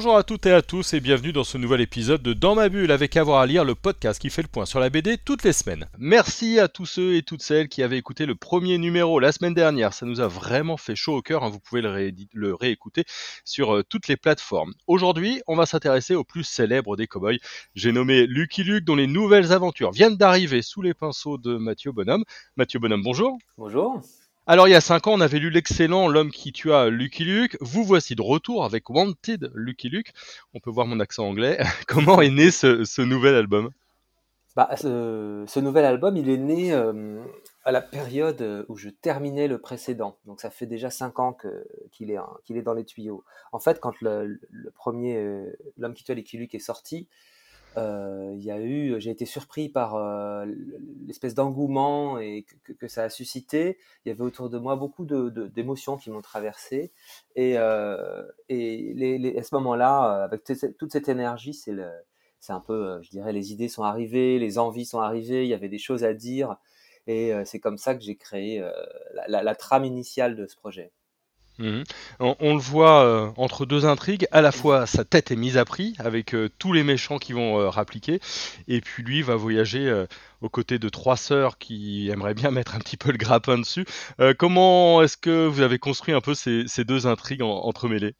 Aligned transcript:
Bonjour 0.00 0.16
à 0.16 0.22
toutes 0.22 0.46
et 0.46 0.52
à 0.52 0.62
tous 0.62 0.94
et 0.94 1.00
bienvenue 1.00 1.30
dans 1.30 1.44
ce 1.44 1.58
nouvel 1.58 1.82
épisode 1.82 2.22
de 2.22 2.32
Dans 2.32 2.54
ma 2.54 2.70
bulle 2.70 2.90
avec 2.90 3.18
avoir 3.18 3.40
à 3.40 3.46
lire 3.46 3.66
le 3.66 3.74
podcast 3.74 4.18
qui 4.18 4.30
fait 4.30 4.40
le 4.40 4.48
point 4.48 4.64
sur 4.64 4.80
la 4.80 4.88
BD 4.88 5.18
toutes 5.18 5.42
les 5.42 5.52
semaines. 5.52 5.90
Merci 5.98 6.58
à 6.58 6.68
tous 6.68 6.86
ceux 6.86 7.16
et 7.16 7.22
toutes 7.22 7.42
celles 7.42 7.68
qui 7.68 7.82
avaient 7.82 7.98
écouté 7.98 8.24
le 8.24 8.34
premier 8.34 8.78
numéro 8.78 9.20
la 9.20 9.30
semaine 9.30 9.52
dernière, 9.52 9.92
ça 9.92 10.06
nous 10.06 10.22
a 10.22 10.26
vraiment 10.26 10.78
fait 10.78 10.96
chaud 10.96 11.16
au 11.16 11.20
cœur, 11.20 11.44
hein. 11.44 11.50
vous 11.50 11.60
pouvez 11.60 11.82
le, 11.82 12.54
réécouter 12.54 13.04
sur 13.44 13.74
euh, 13.74 13.82
toutes 13.86 14.08
les 14.08 14.16
plateformes. 14.16 14.72
Aujourd'hui, 14.86 15.42
on 15.46 15.54
va 15.54 15.66
s'intéresser 15.66 16.14
au 16.14 16.24
plus 16.24 16.44
célèbre 16.44 16.96
des 16.96 17.06
cowboys. 17.06 17.38
J'ai 17.74 17.92
nommé 17.92 18.26
Lucky 18.26 18.64
Luke 18.64 18.84
dont 18.84 18.96
les 18.96 19.06
nouvelles 19.06 19.52
aventures 19.52 19.92
viennent 19.92 20.16
d'arriver 20.16 20.62
sous 20.62 20.80
les 20.80 20.94
pinceaux 20.94 21.36
de 21.36 21.58
Mathieu 21.58 21.92
Bonhomme. 21.92 22.24
Mathieu 22.56 22.78
Bonhomme, 22.78 23.02
bonjour. 23.02 23.36
Bonjour. 23.58 24.00
Alors 24.46 24.66
il 24.66 24.70
y 24.70 24.74
a 24.74 24.80
5 24.80 25.06
ans, 25.06 25.12
on 25.12 25.20
avait 25.20 25.38
lu 25.38 25.50
l'excellent 25.50 26.08
L'homme 26.08 26.30
qui 26.30 26.50
tua 26.52 26.88
Lucky 26.88 27.24
Luke. 27.24 27.56
Vous 27.60 27.84
voici 27.84 28.16
de 28.16 28.22
retour 28.22 28.64
avec 28.64 28.88
Wanted 28.88 29.52
Lucky 29.54 29.90
Luke. 29.90 30.12
On 30.54 30.60
peut 30.60 30.70
voir 30.70 30.86
mon 30.86 30.98
accent 30.98 31.28
anglais. 31.28 31.58
Comment 31.86 32.20
est 32.20 32.30
né 32.30 32.50
ce, 32.50 33.02
nouvel 33.02 33.34
album? 33.34 33.70
Bah, 34.56 34.68
ce, 34.76 35.60
nouvel 35.60 35.84
album, 35.84 36.16
il 36.16 36.28
est 36.30 36.38
né 36.38 36.72
euh, 36.72 37.22
à 37.64 37.70
la 37.70 37.82
période 37.82 38.64
où 38.68 38.76
je 38.76 38.88
terminais 38.88 39.46
le 39.46 39.58
précédent. 39.58 40.16
Donc 40.26 40.40
ça 40.40 40.50
fait 40.50 40.66
déjà 40.66 40.90
5 40.90 41.18
ans 41.20 41.36
qu'il 41.92 42.10
est, 42.10 42.62
dans 42.62 42.74
les 42.74 42.84
tuyaux. 42.84 43.22
En 43.52 43.60
fait, 43.60 43.78
quand 43.78 44.00
le, 44.00 44.40
premier 44.74 45.16
euh, 45.18 45.52
L'homme 45.76 45.94
qui 45.94 46.02
tua 46.02 46.14
Lucky 46.14 46.38
Luke 46.38 46.54
est 46.54 46.60
sorti, 46.60 47.08
il 47.76 48.42
y 48.42 48.50
a 48.50 48.60
eu, 48.60 49.00
j'ai 49.00 49.10
été 49.10 49.26
surpris 49.26 49.68
par 49.68 49.94
euh, 49.94 50.46
l'espèce 51.06 51.34
d'engouement 51.34 52.18
et 52.18 52.44
que, 52.78 52.88
ça 52.88 53.04
a 53.04 53.08
suscité. 53.10 53.78
Il 54.04 54.08
y 54.08 54.12
avait 54.12 54.22
autour 54.22 54.50
de 54.50 54.58
moi 54.58 54.76
beaucoup 54.76 55.04
d'émotions 55.04 55.96
de, 55.96 56.00
qui 56.00 56.10
m'ont 56.10 56.22
traversé. 56.22 56.92
Et, 57.36 57.54
euh, 57.58 58.24
et 58.48 59.36
à 59.38 59.42
ce 59.42 59.54
moment-là, 59.56 60.24
avec 60.24 60.42
toute 60.78 60.92
cette 60.92 61.08
énergie, 61.08 61.54
c'est 61.54 61.74
c'est 62.42 62.54
un 62.54 62.60
peu, 62.60 63.02
je 63.02 63.10
dirais, 63.10 63.34
les 63.34 63.52
idées 63.52 63.68
sont 63.68 63.82
arrivées, 63.82 64.38
les 64.38 64.58
envies 64.58 64.86
sont 64.86 65.00
arrivées, 65.00 65.44
il 65.44 65.50
y 65.50 65.54
avait 65.54 65.68
des 65.68 65.78
choses 65.78 66.04
à 66.04 66.14
dire. 66.14 66.56
Et 67.06 67.32
c'est 67.44 67.60
comme 67.60 67.76
ça 67.78 67.94
que 67.94 68.02
j'ai 68.02 68.16
créé 68.16 68.64
la 69.28 69.54
trame 69.54 69.84
initiale 69.84 70.36
de 70.36 70.46
ce 70.46 70.56
projet. 70.56 70.90
Mhm. 71.60 71.84
On, 72.20 72.54
le 72.54 72.60
voit 72.60 73.04
euh, 73.04 73.28
entre 73.36 73.66
deux 73.66 73.84
intrigues, 73.84 74.26
à 74.30 74.40
la 74.40 74.50
fois 74.50 74.86
sa 74.86 75.04
tête 75.04 75.30
est 75.30 75.36
mise 75.36 75.58
à 75.58 75.66
prix 75.66 75.94
avec 75.98 76.34
euh, 76.34 76.48
tous 76.58 76.72
les 76.72 76.82
méchants 76.82 77.18
qui 77.18 77.34
vont 77.34 77.60
euh, 77.60 77.68
rappliquer, 77.68 78.18
et 78.66 78.80
puis 78.80 79.02
lui 79.02 79.20
va 79.20 79.36
voyager 79.36 80.06
aux 80.40 80.48
côtés 80.48 80.78
de 80.78 80.88
trois 80.88 81.18
sœurs 81.18 81.58
qui 81.58 82.08
aimeraient 82.08 82.34
bien 82.34 82.50
mettre 82.50 82.74
un 82.74 82.78
petit 82.78 82.96
peu 82.96 83.12
le 83.12 83.18
grappin 83.18 83.58
dessus. 83.58 83.84
comment 84.38 85.02
est-ce 85.02 85.18
que 85.18 85.46
vous 85.46 85.60
avez 85.60 85.78
construit 85.78 86.14
un 86.14 86.22
peu 86.22 86.34
ces, 86.34 86.64
deux 86.84 87.06
intrigues 87.06 87.42
entremêlées? 87.42 88.14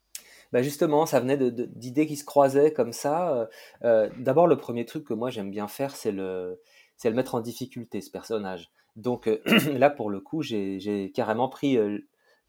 Bah 0.51 0.61
justement, 0.61 1.05
ça 1.05 1.19
venait 1.19 1.37
d'idées 1.37 2.05
qui 2.05 2.17
se 2.17 2.25
croisaient 2.25 2.73
comme 2.73 2.93
ça. 2.93 3.49
D'abord, 3.81 4.47
le 4.47 4.57
premier 4.57 4.85
truc 4.85 5.05
que 5.05 5.13
moi 5.13 5.31
j'aime 5.31 5.49
bien 5.49 5.67
faire, 5.67 5.95
c'est 5.95 6.11
le, 6.11 6.61
le 7.03 7.13
mettre 7.13 7.33
en 7.33 7.41
difficulté, 7.41 8.01
ce 8.01 8.11
personnage. 8.11 8.69
Donc 8.95 9.27
là, 9.75 9.89
pour 9.89 10.11
le 10.11 10.19
coup, 10.19 10.43
j'ai 10.43 11.11
carrément 11.15 11.49
pris 11.49 11.77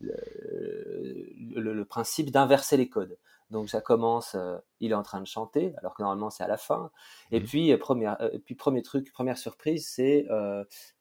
le, 0.03 1.85
principe 1.85 2.31
d'inverser 2.31 2.77
les 2.77 2.89
codes. 2.89 3.19
Donc 3.51 3.69
ça 3.69 3.81
commence, 3.81 4.35
euh, 4.35 4.57
il 4.81 4.93
est 4.93 4.95
en 4.95 5.03
train 5.03 5.21
de 5.21 5.27
chanter, 5.27 5.75
alors 5.77 5.95
que 5.95 6.03
normalement 6.03 6.31
c'est 6.31 6.43
à 6.43 6.49
la 6.49 6.57
fin. 6.57 6.91
Et 7.31 7.41
mmh. 7.41 7.45
puis, 7.45 7.73
euh, 7.73 7.79
première, 7.79 8.21
euh, 8.23 8.39
puis 8.45 8.55
premier 8.55 8.83
truc, 8.83 9.13
première 9.13 9.37
surprise, 9.37 9.87
c'est 9.87 10.27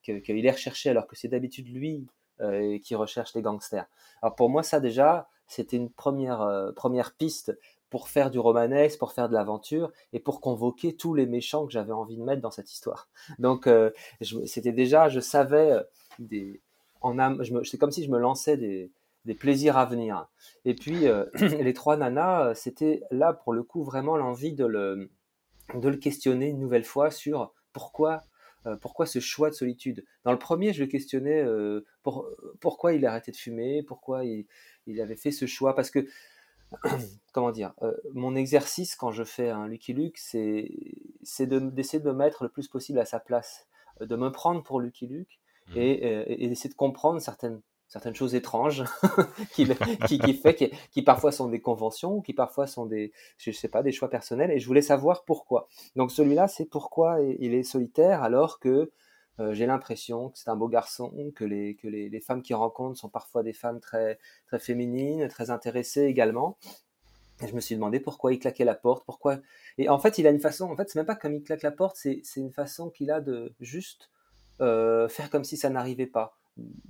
qu'il 0.03 0.45
est 0.45 0.51
recherché 0.51 0.89
alors 0.89 1.07
que 1.07 1.15
c'est 1.15 1.29
d'habitude 1.29 1.67
lui 1.69 2.07
qui 2.83 2.95
recherche 2.95 3.35
les 3.35 3.43
gangsters. 3.43 3.85
Alors 4.23 4.35
pour 4.35 4.49
moi 4.49 4.63
ça 4.63 4.79
déjà, 4.79 5.29
c'était 5.45 5.77
une 5.77 5.91
première, 5.91 6.71
première 6.75 7.13
piste 7.13 7.55
pour 7.91 8.09
faire 8.09 8.31
du 8.31 8.39
romanesque, 8.39 8.97
pour 8.97 9.11
faire 9.11 9.29
de 9.29 9.35
l'aventure 9.35 9.91
et 10.11 10.19
pour 10.19 10.41
convoquer 10.41 10.95
tous 10.95 11.13
les 11.13 11.27
méchants 11.27 11.67
que 11.67 11.71
j'avais 11.71 11.91
envie 11.91 12.17
de 12.17 12.23
mettre 12.23 12.41
dans 12.41 12.49
cette 12.49 12.71
histoire. 12.71 13.09
Donc 13.37 13.69
c'était 14.21 14.71
déjà, 14.71 15.07
je 15.07 15.19
savais 15.19 15.85
des, 16.17 16.61
c'est 17.63 17.77
comme 17.77 17.91
si 17.91 18.03
je 18.03 18.09
me 18.09 18.19
lançais 18.19 18.57
des, 18.57 18.91
plaisirs 19.39 19.77
à 19.77 19.85
venir. 19.85 20.27
Et 20.65 20.73
puis, 20.73 21.07
euh, 21.07 21.25
les 21.35 21.73
trois 21.73 21.97
nanas, 21.97 22.47
euh, 22.47 22.53
c'était 22.53 23.03
là, 23.11 23.33
pour 23.33 23.53
le 23.53 23.63
coup, 23.63 23.83
vraiment 23.83 24.17
l'envie 24.17 24.53
de 24.53 24.65
le, 24.65 25.09
questionner 25.99 26.47
une 26.47 26.59
nouvelle 26.59 26.83
fois 26.83 27.11
sur 27.11 27.53
pourquoi, 27.73 28.23
euh, 28.65 28.75
pourquoi 28.75 29.05
ce 29.05 29.19
choix 29.19 29.49
de 29.49 29.55
solitude. 29.55 30.05
Dans 30.23 30.31
le 30.31 30.39
premier, 30.39 30.73
je 30.73 30.83
le 30.83 30.87
questionnais 30.87 31.45
pour, 32.03 32.27
pourquoi 32.59 32.93
il 32.93 33.05
a 33.05 33.11
arrêté 33.11 33.31
de 33.31 33.37
fumer, 33.37 33.83
pourquoi 33.83 34.23
il, 34.25 35.01
avait 35.01 35.15
fait 35.15 35.31
ce 35.31 35.45
choix. 35.45 35.75
Parce 35.75 35.91
que, 35.91 36.07
comment 37.33 37.51
dire, 37.51 37.73
mon 38.13 38.35
exercice 38.35 38.95
quand 38.95 39.11
je 39.11 39.23
fais 39.23 39.49
un 39.49 39.67
Lucky 39.67 39.93
Luke, 39.93 40.17
c'est 40.17 40.69
d'essayer 41.21 41.99
de, 41.99 42.05
de 42.05 42.11
me 42.11 42.13
mettre 42.13 42.43
le 42.43 42.49
plus 42.49 42.67
possible 42.67 42.99
à 42.99 43.05
sa 43.05 43.19
place, 43.19 43.67
de 43.99 44.15
me 44.15 44.31
prendre 44.31 44.63
pour 44.63 44.79
Lucky 44.79 45.07
Luke 45.07 45.40
Mmh. 45.69 45.77
Euh, 45.77 46.23
et, 46.27 46.47
d'essayer 46.49 46.69
de 46.69 46.75
comprendre 46.75 47.21
certaines, 47.21 47.61
certaines 47.87 48.15
choses 48.15 48.35
étranges 48.35 48.83
qui, 49.53 49.67
qui, 50.07 50.33
fait, 50.33 50.55
qui, 50.55 50.71
qui, 50.91 51.01
parfois 51.01 51.31
sont 51.31 51.47
des 51.47 51.61
conventions, 51.61 52.21
qui 52.21 52.33
parfois 52.33 52.67
sont 52.67 52.85
des, 52.85 53.13
je 53.37 53.51
sais 53.51 53.67
pas, 53.67 53.83
des 53.83 53.91
choix 53.91 54.09
personnels. 54.09 54.51
Et 54.51 54.59
je 54.59 54.67
voulais 54.67 54.81
savoir 54.81 55.23
pourquoi. 55.23 55.67
Donc 55.95 56.11
celui-là, 56.11 56.47
c'est 56.47 56.65
pourquoi 56.65 57.21
il 57.21 57.53
est 57.53 57.63
solitaire 57.63 58.23
alors 58.23 58.59
que 58.59 58.91
euh, 59.39 59.53
j'ai 59.53 59.65
l'impression 59.65 60.29
que 60.29 60.37
c'est 60.37 60.49
un 60.49 60.55
beau 60.55 60.67
garçon, 60.67 61.11
que, 61.35 61.45
les, 61.45 61.75
que 61.75 61.87
les, 61.87 62.09
les, 62.09 62.19
femmes 62.19 62.41
qu'il 62.41 62.55
rencontre 62.55 62.99
sont 62.99 63.09
parfois 63.09 63.43
des 63.43 63.53
femmes 63.53 63.79
très, 63.79 64.19
très 64.45 64.59
féminines, 64.59 65.27
très 65.29 65.49
intéressées 65.49 66.03
également. 66.03 66.57
Et 67.41 67.47
je 67.47 67.55
me 67.55 67.59
suis 67.59 67.75
demandé 67.75 67.99
pourquoi 67.99 68.33
il 68.33 68.39
claquait 68.39 68.65
la 68.65 68.75
porte, 68.75 69.03
pourquoi. 69.05 69.39
Et 69.77 69.89
en 69.89 69.97
fait, 69.97 70.17
il 70.17 70.27
a 70.27 70.29
une 70.29 70.39
façon. 70.39 70.69
En 70.69 70.75
fait, 70.75 70.89
c'est 70.89 70.99
même 70.99 71.05
pas 71.05 71.15
comme 71.15 71.33
il 71.33 71.43
claque 71.43 71.63
la 71.63 71.71
porte, 71.71 71.95
c'est 71.95 72.21
une 72.35 72.51
façon 72.51 72.89
qu'il 72.89 73.09
a 73.09 73.19
de 73.21 73.53
juste 73.59 74.11
euh, 74.61 75.09
faire 75.09 75.29
comme 75.29 75.43
si 75.43 75.57
ça 75.57 75.69
n'arrivait 75.69 76.07
pas. 76.07 76.37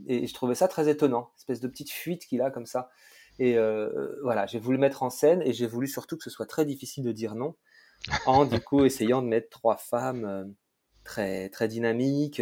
Et 0.07 0.27
je 0.27 0.33
trouvais 0.33 0.55
ça 0.55 0.67
très 0.67 0.89
étonnant, 0.89 1.31
espèce 1.37 1.61
de 1.61 1.67
petite 1.67 1.89
fuite 1.89 2.25
qu'il 2.25 2.41
a 2.41 2.51
comme 2.51 2.65
ça. 2.65 2.89
Et 3.39 3.57
euh, 3.57 4.15
voilà, 4.23 4.45
j'ai 4.45 4.59
voulu 4.59 4.77
mettre 4.77 5.03
en 5.03 5.09
scène 5.09 5.41
et 5.43 5.53
j'ai 5.53 5.67
voulu 5.67 5.87
surtout 5.87 6.17
que 6.17 6.23
ce 6.23 6.29
soit 6.29 6.45
très 6.45 6.65
difficile 6.65 7.03
de 7.03 7.11
dire 7.11 7.35
non, 7.35 7.55
en 8.25 8.45
du 8.45 8.59
coup 8.59 8.83
essayant 8.85 9.21
de 9.21 9.27
mettre 9.27 9.49
trois 9.49 9.77
femmes 9.77 10.25
euh, 10.25 10.43
très, 11.05 11.49
très 11.49 11.67
dynamiques, 11.67 12.41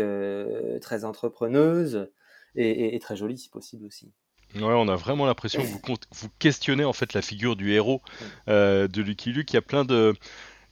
très 0.81 1.05
entrepreneuses 1.05 2.09
et, 2.55 2.97
très 2.99 3.15
jolies 3.15 3.37
si 3.37 3.49
possible 3.49 3.85
aussi. 3.85 4.11
Ouais, 4.55 4.63
on 4.63 4.87
a 4.87 4.95
vraiment 4.95 5.27
l'impression 5.27 5.61
que 5.61 5.67
vous, 5.67 5.79
vous, 6.11 6.29
questionnez 6.39 6.83
en 6.83 6.93
fait 6.93 7.13
la 7.13 7.21
figure 7.21 7.55
du 7.55 7.71
héros 7.71 8.01
de 8.47 9.01
Lucky 9.01 9.31
Luke. 9.31 9.53
Il 9.53 9.55
y 9.55 9.57
a 9.57 9.61
plein 9.61 9.85
de, 9.85 10.15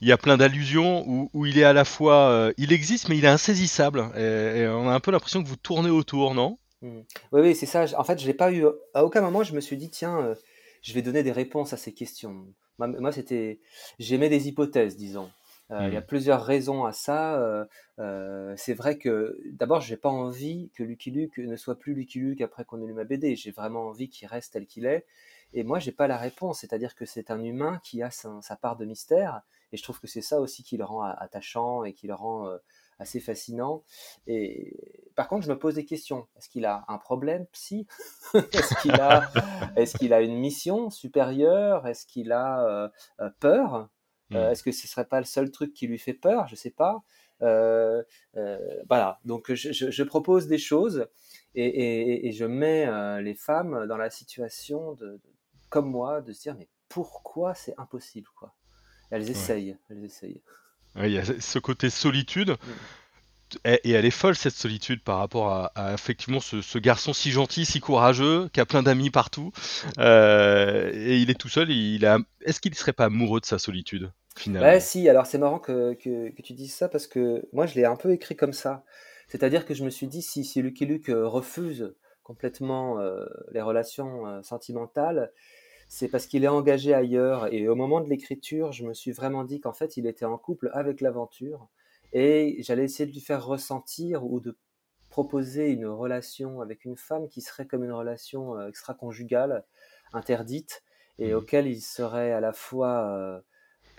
il 0.00 0.08
y 0.08 0.12
a 0.12 0.16
plein 0.16 0.36
d'allusions 0.36 1.28
où, 1.34 1.46
il 1.46 1.58
est 1.58 1.64
à 1.64 1.72
la 1.72 1.84
fois, 1.84 2.30
euh, 2.30 2.52
il 2.56 2.72
existe, 2.72 3.08
mais 3.08 3.18
il 3.18 3.24
est 3.24 3.28
insaisissable. 3.28 4.10
Et, 4.16 4.66
on 4.68 4.88
a 4.88 4.94
un 4.94 5.00
peu 5.00 5.10
l'impression 5.10 5.42
que 5.42 5.48
vous 5.48 5.56
tournez 5.56 5.90
autour, 5.90 6.34
non? 6.34 6.58
Mmh. 6.82 7.00
Oui, 7.32 7.40
oui, 7.40 7.54
c'est 7.56 7.66
ça. 7.66 7.86
En 7.96 8.04
fait, 8.04 8.20
je 8.20 8.26
n'ai 8.26 8.34
pas 8.34 8.52
eu. 8.52 8.64
À 8.94 9.04
aucun 9.04 9.20
moment, 9.20 9.42
je 9.42 9.54
me 9.54 9.60
suis 9.60 9.76
dit, 9.76 9.90
tiens, 9.90 10.20
euh, 10.20 10.34
je 10.82 10.92
vais 10.92 11.02
donner 11.02 11.22
des 11.22 11.32
réponses 11.32 11.72
à 11.72 11.76
ces 11.76 11.92
questions. 11.92 12.46
Moi, 12.78 13.10
c'était. 13.10 13.58
J'aimais 13.98 14.28
des 14.28 14.46
hypothèses, 14.46 14.96
disons. 14.96 15.30
Euh, 15.70 15.88
il 15.88 15.92
y 15.92 15.96
a 15.96 16.00
mmh. 16.00 16.06
plusieurs 16.06 16.44
raisons 16.44 16.84
à 16.84 16.92
ça. 16.92 17.66
c'est 18.56 18.74
vrai 18.74 18.98
que 18.98 19.36
d'abord, 19.50 19.80
j'ai 19.80 19.96
pas 19.96 20.08
envie 20.08 20.70
que 20.74 20.84
Lucky 20.84 21.10
Luke 21.10 21.38
ne 21.38 21.56
soit 21.56 21.78
plus 21.78 21.94
Lucky 21.94 22.20
Luke 22.20 22.40
après 22.40 22.64
qu'on 22.64 22.80
ait 22.82 22.86
lu 22.86 22.94
ma 22.94 23.04
BD. 23.04 23.34
J'ai 23.34 23.50
vraiment 23.50 23.88
envie 23.88 24.08
qu'il 24.08 24.28
reste 24.28 24.52
tel 24.52 24.66
qu'il 24.66 24.86
est. 24.86 25.04
Et 25.52 25.64
moi, 25.64 25.78
j'ai 25.78 25.92
pas 25.92 26.06
la 26.06 26.16
réponse. 26.16 26.60
C'est-à-dire 26.60 26.94
que 26.94 27.04
c'est 27.04 27.30
un 27.30 27.42
humain 27.42 27.80
qui 27.82 28.02
a 28.02 28.10
sa 28.10 28.56
part 28.56 28.76
de 28.76 28.84
mystère 28.84 29.42
et 29.72 29.76
je 29.76 29.82
trouve 29.82 30.00
que 30.00 30.06
c'est 30.06 30.22
ça 30.22 30.40
aussi 30.40 30.62
qui 30.62 30.76
le 30.76 30.84
rend 30.84 31.02
attachant 31.02 31.84
et 31.84 31.92
qui 31.92 32.06
le 32.06 32.14
rend 32.14 32.48
euh, 32.48 32.56
assez 32.98 33.20
fascinant. 33.20 33.84
Et 34.26 35.10
par 35.14 35.28
contre, 35.28 35.44
je 35.44 35.50
me 35.50 35.58
pose 35.58 35.74
des 35.74 35.84
questions. 35.84 36.26
Est-ce 36.36 36.48
qu'il 36.48 36.64
a 36.64 36.84
un 36.88 36.98
problème? 36.98 37.46
Psy 37.52 37.86
Est-ce 38.34 38.74
qu'il 38.80 38.94
a, 38.94 39.30
est 39.76 39.96
qu'il 39.98 40.12
a 40.12 40.22
une 40.22 40.36
mission 40.36 40.90
supérieure? 40.90 41.86
Est-ce 41.86 42.06
qu'il 42.06 42.32
a 42.32 42.64
euh, 42.66 42.88
euh, 43.20 43.30
peur? 43.40 43.88
Mmh. 44.30 44.36
Est-ce 44.36 44.62
que 44.62 44.72
ce 44.72 44.86
serait 44.86 45.06
pas 45.06 45.20
le 45.20 45.26
seul 45.26 45.50
truc 45.50 45.72
qui 45.72 45.86
lui 45.86 45.98
fait 45.98 46.14
peur? 46.14 46.46
Je 46.48 46.54
sais 46.54 46.70
pas. 46.70 47.02
voilà. 47.40 49.20
Donc, 49.24 49.52
je, 49.52 50.02
propose 50.02 50.48
des 50.48 50.58
choses 50.58 51.08
et, 51.54 52.30
je 52.32 52.44
mets 52.44 53.22
les 53.22 53.34
femmes 53.34 53.86
dans 53.86 53.96
la 53.96 54.10
situation 54.10 54.92
de, 54.94 55.18
comme 55.68 55.90
moi 55.90 56.20
de 56.20 56.32
se 56.32 56.42
dire 56.42 56.54
mais 56.58 56.68
pourquoi 56.88 57.54
c'est 57.54 57.74
impossible 57.78 58.28
quoi? 58.36 58.54
Elles 59.10 59.30
essayent, 59.30 59.76
elles 59.90 60.04
essayent. 60.04 60.42
il 60.96 61.10
y 61.10 61.18
a 61.18 61.24
ce 61.24 61.58
côté 61.58 61.90
solitude. 61.90 62.56
et 63.64 63.90
elle 63.90 64.04
est 64.04 64.10
folle 64.10 64.36
cette 64.36 64.54
solitude 64.54 65.02
par 65.02 65.18
rapport 65.18 65.70
à, 65.74 65.94
effectivement 65.94 66.40
ce, 66.40 66.78
garçon 66.78 67.12
si 67.14 67.30
gentil, 67.30 67.64
si 67.64 67.80
courageux, 67.80 68.50
qui 68.52 68.60
a 68.60 68.66
plein 68.66 68.82
d'amis 68.82 69.10
partout, 69.10 69.52
euh, 69.98 70.90
et 70.92 71.18
il 71.18 71.30
est 71.30 71.38
tout 71.38 71.48
seul. 71.48 71.70
Il 71.70 72.04
a... 72.04 72.18
Est-ce 72.42 72.60
qu'il 72.60 72.72
ne 72.72 72.76
serait 72.76 72.92
pas 72.92 73.06
amoureux 73.06 73.40
de 73.40 73.46
sa 73.46 73.58
solitude 73.58 74.12
finalement? 74.36 74.68
Ouais, 74.68 74.80
si. 74.80 75.08
Alors 75.08 75.26
c'est 75.26 75.38
marrant 75.38 75.58
que, 75.58 75.94
que, 75.94 76.42
tu 76.42 76.52
dises 76.52 76.74
ça 76.74 76.88
parce 76.88 77.06
que 77.06 77.46
moi 77.52 77.66
je 77.66 77.74
l'ai 77.74 77.84
un 77.84 77.96
peu 77.96 78.12
écrit 78.12 78.36
comme 78.36 78.52
ça. 78.52 78.84
C'est-à-dire 79.28 79.66
que 79.66 79.74
je 79.74 79.84
me 79.84 79.90
suis 79.90 80.06
dit 80.06 80.22
si, 80.22 80.44
si 80.44 80.62
Lucky 80.62 80.86
Luke 80.86 81.10
euh, 81.10 81.26
refuse 81.26 81.94
complètement 82.28 83.00
euh, 83.00 83.24
les 83.52 83.62
relations 83.62 84.42
sentimentales, 84.42 85.32
c'est 85.88 86.08
parce 86.08 86.26
qu'il 86.26 86.44
est 86.44 86.48
engagé 86.48 86.92
ailleurs. 86.92 87.52
Et 87.52 87.68
au 87.68 87.74
moment 87.74 88.02
de 88.02 88.08
l'écriture, 88.08 88.70
je 88.70 88.84
me 88.84 88.92
suis 88.92 89.12
vraiment 89.12 89.44
dit 89.44 89.60
qu'en 89.60 89.72
fait, 89.72 89.96
il 89.96 90.06
était 90.06 90.26
en 90.26 90.36
couple 90.36 90.70
avec 90.74 91.00
l'aventure. 91.00 91.68
Et 92.12 92.56
j'allais 92.60 92.84
essayer 92.84 93.06
de 93.06 93.14
lui 93.14 93.22
faire 93.22 93.44
ressentir 93.46 94.26
ou 94.26 94.40
de 94.40 94.58
proposer 95.08 95.70
une 95.70 95.86
relation 95.86 96.60
avec 96.60 96.84
une 96.84 96.96
femme 96.96 97.28
qui 97.28 97.40
serait 97.40 97.66
comme 97.66 97.82
une 97.82 97.92
relation 97.92 98.58
euh, 98.58 98.68
extra-conjugale, 98.68 99.64
interdite, 100.12 100.82
et 101.18 101.32
mmh 101.32 101.36
auquel 101.36 101.66
il 101.66 101.80
serait 101.80 102.32
à 102.32 102.40
la 102.40 102.52
fois 102.52 103.08
euh, 103.10 103.40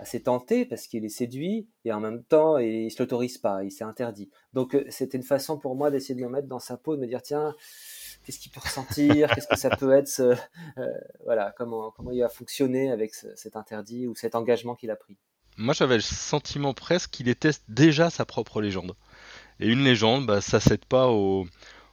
assez 0.00 0.22
tenté 0.22 0.64
parce 0.64 0.86
qu'il 0.86 1.04
est 1.04 1.10
séduit, 1.10 1.68
et 1.84 1.92
en 1.92 2.00
même 2.00 2.24
temps, 2.24 2.58
il 2.58 2.84
ne 2.84 2.88
se 2.88 3.02
l'autorise 3.02 3.38
pas, 3.38 3.62
il 3.64 3.70
s'est 3.70 3.84
interdit. 3.84 4.30
Donc 4.52 4.74
euh, 4.74 4.84
c'était 4.88 5.18
une 5.18 5.24
façon 5.24 5.58
pour 5.58 5.74
moi 5.76 5.90
d'essayer 5.90 6.14
de 6.14 6.24
me 6.24 6.30
mettre 6.30 6.48
dans 6.48 6.58
sa 6.58 6.76
peau, 6.76 6.96
de 6.96 7.00
me 7.00 7.06
dire, 7.06 7.22
tiens, 7.22 7.54
qu'est-ce 8.24 8.38
qu'il 8.38 8.52
peut 8.52 8.60
ressentir, 8.60 9.28
qu'est-ce 9.34 9.48
que 9.48 9.58
ça 9.58 9.70
peut 9.70 9.92
être, 9.92 10.36
voilà, 11.24 11.52
comment, 11.56 11.90
comment 11.90 12.10
il 12.10 12.20
va 12.20 12.28
fonctionner 12.28 12.90
avec 12.90 13.14
cet 13.14 13.56
interdit 13.56 14.06
ou 14.06 14.14
cet 14.14 14.34
engagement 14.34 14.74
qu'il 14.74 14.90
a 14.90 14.96
pris. 14.96 15.16
Moi, 15.56 15.74
j'avais 15.74 15.96
le 15.96 16.00
sentiment 16.00 16.72
presque 16.72 17.10
qu'il 17.10 17.28
était 17.28 17.50
déjà 17.68 18.08
sa 18.08 18.24
propre 18.24 18.62
légende. 18.62 18.94
Et 19.60 19.68
une 19.68 19.84
légende, 19.84 20.26
bah, 20.26 20.40
ça 20.40 20.58
cède 20.58 20.86
pas 20.86 21.08
aux, 21.10 21.44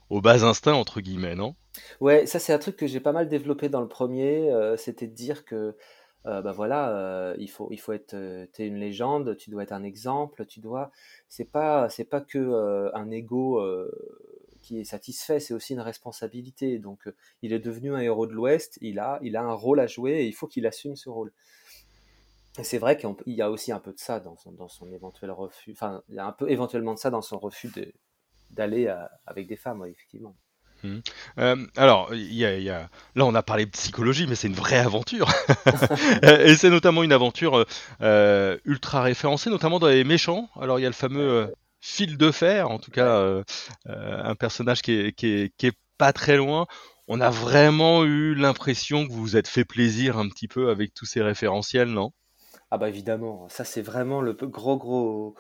bas 0.10 0.46
instincts, 0.46 0.74
entre 0.74 1.02
guillemets, 1.02 1.36
non? 1.36 1.56
Ouais, 2.00 2.26
ça 2.26 2.40
c'est 2.40 2.54
un 2.54 2.60
truc 2.60 2.78
que 2.78 2.88
j'ai 2.88 3.02
pas 3.02 3.12
mal 3.12 3.28
développé 3.28 3.70
dans 3.70 3.82
le 3.82 3.88
premier, 3.88 4.50
euh, 4.52 4.78
c'était 4.78 5.06
de 5.06 5.14
dire 5.14 5.46
que 5.46 5.76
euh, 6.26 6.42
bah 6.42 6.52
voilà, 6.52 6.90
euh, 6.90 7.36
il 7.38 7.50
faut 7.50 7.68
il 7.72 7.78
faut 7.78 7.94
être 7.94 8.16
es 8.16 8.50
une 8.66 8.78
légende, 8.80 9.38
tu 9.38 9.52
dois 9.52 9.64
être 9.64 9.74
un 9.74 9.84
exemple, 9.84 10.46
tu 10.48 10.60
dois 10.60 10.92
c'est 11.30 11.46
pas 11.52 11.88
c'est 11.90 12.06
pas 12.06 12.20
que 12.20 12.90
un 12.96 13.12
ego 13.12 13.62
qui 14.68 14.80
est 14.80 14.84
satisfait, 14.84 15.40
c'est 15.40 15.54
aussi 15.54 15.74
une 15.74 15.80
responsabilité. 15.80 16.80
Donc 16.80 17.10
il 17.42 17.54
est 17.54 17.60
devenu 17.60 17.94
un 17.94 18.00
héros 18.00 18.28
de 18.28 18.34
l'Ouest, 18.34 18.78
il 18.82 19.00
a 19.00 19.20
il 19.22 19.36
a 19.36 19.44
un 19.44 19.54
rôle 19.54 19.80
à 19.80 19.88
jouer 19.88 20.22
et 20.22 20.26
il 20.26 20.34
faut 20.34 20.48
qu'il 20.48 20.66
assume 20.66 20.96
ce 20.96 21.10
rôle 21.10 21.32
c'est 22.64 22.78
vrai 22.80 22.98
qu'il 22.98 23.14
y 23.28 23.42
a 23.42 23.52
aussi 23.52 23.72
un 23.72 23.80
peu 23.80 23.94
de 23.94 24.00
ça 24.00 24.20
dans 24.20 24.36
son, 24.36 24.52
dans 24.52 24.68
son 24.68 24.92
éventuel 24.92 25.32
refus. 25.32 25.74
Enfin, 25.74 26.02
il 26.10 26.16
y 26.16 26.20
a 26.20 26.26
un 26.26 26.32
peu 26.32 26.50
éventuellement 26.50 26.94
de 26.94 27.00
ça 27.00 27.10
dans 27.10 27.22
son 27.22 27.38
refus 27.38 27.70
d'aller 28.50 28.94
avec 29.26 29.48
des 29.48 29.58
femmes, 29.58 29.86
effectivement. 29.86 30.36
Mmh. 30.84 30.98
Euh, 31.40 31.66
alors, 31.76 32.14
il 32.14 32.34
y, 32.34 32.46
a, 32.46 32.90
là, 33.16 33.26
on 33.26 33.34
a 33.34 33.44
parlé 33.44 33.66
de 33.66 33.72
psychologie, 33.72 34.28
mais 34.28 34.36
c'est 34.36 34.48
une 34.48 34.54
vraie 34.54 34.78
aventure. 34.78 35.28
et 36.24 36.56
c'est 36.56 36.70
notamment 36.70 37.04
une 37.04 37.12
aventure 37.12 37.66
euh, 38.02 38.58
ultra 38.66 39.02
référencée, 39.02 39.50
notamment 39.50 39.80
dans 39.80 39.88
les 39.88 40.04
méchants. 40.04 40.50
Alors, 40.60 40.80
il 40.80 40.84
y 40.84 40.86
a 40.86 40.90
le 40.90 40.94
fameux 40.94 41.30
euh, 41.30 41.48
fil 41.88 42.18
de 42.18 42.32
fer, 42.32 42.70
en 42.70 42.80
tout 42.80 42.92
cas, 42.92 43.44
un 43.86 44.36
personnage 44.36 44.82
qui 44.82 44.94
est, 44.94 45.12
qui, 45.14 45.28
est, 45.28 45.54
qui 45.58 45.68
est 45.68 45.78
pas 45.98 46.14
très 46.14 46.38
loin. 46.38 46.68
On 47.08 47.22
a 47.22 47.30
vraiment 47.30 48.04
eu 48.04 48.36
l'impression 48.36 49.08
que 49.08 49.12
vous 49.12 49.22
vous 49.22 49.38
êtes 49.38 49.48
fait 49.48 49.66
plaisir 49.66 50.18
un 50.18 50.28
petit 50.28 50.48
peu 50.48 50.70
avec 50.70 50.94
tous 50.94 51.06
ces 51.06 51.22
référentiels, 51.22 51.90
non? 51.90 52.12
Ah 52.70 52.78
bah 52.78 52.90
évidemment, 52.90 53.48
ça 53.48 53.64
c'est 53.64 53.82
vraiment 53.82 54.20
le 54.20 54.34
gros 54.34 54.78
gros 54.78 55.36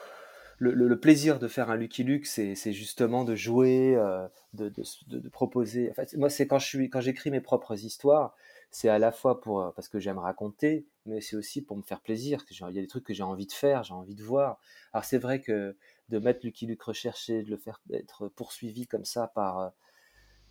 le, 0.59 0.99
plaisir 0.99 1.39
de 1.39 1.47
faire 1.47 1.69
un 1.69 1.75
Lucky 1.75 2.03
Luke, 2.03 2.25
c'est 2.25 2.73
justement 2.73 3.23
de 3.23 3.35
jouer, 3.35 3.95
euh, 3.95 4.27
de, 4.53 4.71
de, 5.07 5.29
proposer. 5.29 5.91
En 5.91 5.93
fait, 5.93 6.15
moi, 6.17 6.29
c'est 6.29 6.47
quand 6.47 6.59
je 6.59 6.65
suis, 6.65 6.89
quand 6.89 7.01
j'écris 7.01 7.31
mes 7.31 7.41
propres 7.41 7.83
histoires, 7.83 8.35
c'est 8.71 8.89
à 8.89 8.99
la 8.99 9.11
fois 9.11 9.39
pour 9.39 9.61
euh, 9.61 9.71
parce 9.75 9.87
que 9.87 9.99
j'aime 9.99 10.17
raconter, 10.17 10.85
mais 11.05 11.21
c'est 11.21 11.35
aussi 11.35 11.61
pour 11.61 11.77
me 11.77 11.83
faire 11.83 12.01
plaisir. 12.01 12.43
Il 12.49 12.75
y 12.75 12.79
a 12.79 12.81
des 12.81 12.87
trucs 12.87 13.05
que 13.05 13.13
j'ai 13.13 13.23
envie 13.23 13.45
de 13.45 13.51
faire, 13.51 13.83
j'ai 13.83 13.93
envie 13.93 14.15
de 14.15 14.23
voir. 14.23 14.59
Alors 14.93 15.05
c'est 15.05 15.19
vrai 15.19 15.41
que 15.41 15.75
de 16.09 16.19
mettre 16.19 16.45
Lucky 16.45 16.65
Luke 16.65 16.83
recherché, 16.83 17.43
de 17.43 17.49
le 17.49 17.57
faire 17.57 17.81
être 17.91 18.27
poursuivi 18.29 18.87
comme 18.87 19.05
ça 19.05 19.27
par 19.27 19.59
euh, 19.59 19.69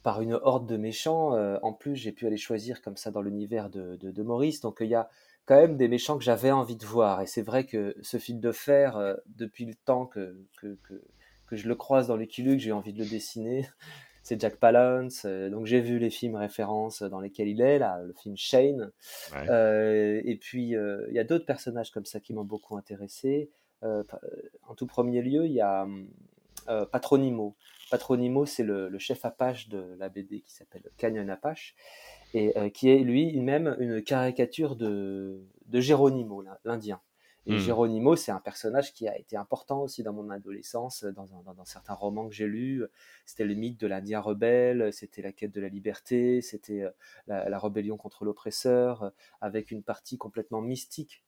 par 0.02 0.22
une 0.22 0.34
horde 0.34 0.68
de 0.68 0.76
méchants. 0.76 1.32
en 1.64 1.72
plus, 1.72 1.96
j'ai 1.96 2.12
pu 2.12 2.28
aller 2.28 2.36
choisir 2.36 2.80
comme 2.80 2.96
ça 2.96 3.10
dans 3.10 3.22
l'univers 3.22 3.68
de, 3.70 3.96
de, 3.96 4.22
Maurice. 4.22 4.60
Donc 4.60 4.76
il 4.80 4.86
y 4.86 4.94
a 4.94 5.10
quand 5.46 5.56
même 5.56 5.76
des 5.76 5.88
méchants 5.88 6.18
que 6.18 6.24
j'avais 6.24 6.50
envie 6.50 6.76
de 6.76 6.84
voir. 6.84 7.22
Et 7.22 7.26
c'est 7.26 7.42
vrai 7.42 7.64
que 7.64 7.96
ce 8.02 8.18
fil 8.18 8.40
de 8.40 8.52
fer, 8.52 8.96
euh, 8.96 9.14
depuis 9.26 9.64
le 9.64 9.74
temps 9.74 10.04
que, 10.06 10.36
que, 10.60 10.76
que, 10.82 11.56
je 11.56 11.68
le 11.68 11.76
croise 11.76 12.08
dans 12.08 12.16
les 12.16 12.26
que 12.26 12.58
j'ai 12.58 12.72
envie 12.72 12.92
de 12.92 12.98
le 12.98 13.08
dessiner. 13.08 13.66
C'est 14.24 14.40
Jack 14.40 14.56
Palance. 14.56 15.22
Euh, 15.24 15.48
donc 15.48 15.66
j'ai 15.66 15.80
vu 15.80 16.00
les 16.00 16.10
films 16.10 16.34
références 16.34 17.02
dans 17.02 17.20
lesquels 17.20 17.46
il 17.46 17.60
est, 17.60 17.78
là, 17.78 18.02
le 18.04 18.12
film 18.12 18.36
Shane. 18.36 18.90
Euh, 19.48 20.20
et 20.24 20.34
puis 20.36 20.70
il 20.70 21.12
y 21.12 21.18
a 21.18 21.24
d'autres 21.24 21.46
personnages 21.46 21.92
comme 21.92 22.06
ça 22.06 22.18
qui 22.18 22.34
m'ont 22.34 22.44
beaucoup 22.44 22.76
intéressé. 22.76 23.50
En 23.82 24.74
tout 24.76 24.86
premier 24.86 25.22
lieu, 25.22 25.46
il 25.46 25.52
y 25.52 25.60
a 25.60 25.86
Patronimo. 26.92 27.56
Patronimo, 27.90 28.46
c'est 28.46 28.64
le, 28.64 28.88
le, 28.88 28.98
chef 28.98 29.24
Apache 29.24 29.68
de 29.68 29.94
la 29.98 30.08
BD 30.08 30.40
qui 30.40 30.52
s'appelle 30.52 30.82
Canyon 30.96 31.30
Apache 31.30 31.76
et 32.34 32.56
euh, 32.58 32.68
qui 32.68 32.90
est 32.90 32.98
lui 32.98 33.40
même 33.40 33.76
une 33.78 34.02
caricature 34.02 34.76
de, 34.76 35.40
de 35.66 35.80
Geronimo, 35.80 36.42
l'Indien. 36.64 37.00
Et 37.48 37.54
mmh. 37.54 37.58
Geronimo, 37.58 38.16
c'est 38.16 38.32
un 38.32 38.40
personnage 38.40 38.92
qui 38.92 39.06
a 39.06 39.16
été 39.16 39.36
important 39.36 39.80
aussi 39.80 40.02
dans 40.02 40.12
mon 40.12 40.30
adolescence, 40.30 41.04
dans, 41.04 41.26
dans, 41.26 41.64
certains 41.64 41.94
romans 41.94 42.28
que 42.28 42.34
j'ai 42.34 42.48
lus. 42.48 42.84
C'était 43.24 43.44
le 43.44 43.54
mythe 43.54 43.78
de 43.78 43.86
l'Indien 43.86 44.18
rebelle, 44.18 44.92
c'était 44.92 45.22
la 45.22 45.30
quête 45.30 45.52
de 45.52 45.60
la 45.60 45.68
liberté, 45.68 46.40
c'était 46.40 46.82
euh, 46.82 46.90
la, 47.28 47.58
rébellion 47.60 47.96
contre 47.96 48.24
l'oppresseur, 48.24 49.04
euh, 49.04 49.10
avec 49.40 49.70
une 49.70 49.84
partie 49.84 50.18
complètement 50.18 50.60
mystique. 50.60 51.22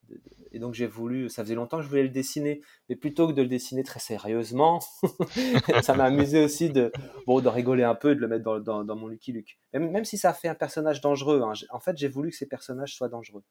Et 0.53 0.59
donc 0.59 0.75
j'ai 0.75 0.87
voulu, 0.87 1.29
ça 1.29 1.43
faisait 1.43 1.55
longtemps 1.55 1.79
que 1.79 1.83
je 1.85 1.89
voulais 1.89 2.03
le 2.03 2.09
dessiner, 2.09 2.63
mais 2.89 2.97
plutôt 2.97 3.29
que 3.29 3.33
de 3.33 3.43
le 3.43 3.49
dessiner 3.49 3.83
très 3.83 4.01
sérieusement, 4.01 4.81
ça 5.83 5.95
m'a 5.95 6.05
amusé 6.05 6.43
aussi 6.43 6.71
de, 6.71 6.91
bon, 7.27 7.41
de 7.41 7.49
rigoler 7.49 7.85
un 7.85 7.95
peu 7.95 8.13
et 8.13 8.15
de 8.15 8.21
le 8.21 8.29
mettre 8.29 8.59
dans, 8.61 8.97
mon 8.97 9.09
Lucky 9.09 9.33
Luke. 9.33 9.59
Même, 9.73 9.91
même, 9.91 10.05
si 10.05 10.17
ça 10.17 10.33
fait 10.33 10.49
un 10.49 10.55
personnage 10.55 11.01
dangereux, 11.01 11.43
hein, 11.43 11.53
en 11.71 11.81
fait 11.81 11.97
j'ai 11.99 12.09
voulu 12.09 12.31
que 12.31 12.37
ces 12.37 12.47
personnages 12.47 12.95
soient 12.95 13.09
dangereux. 13.09 13.43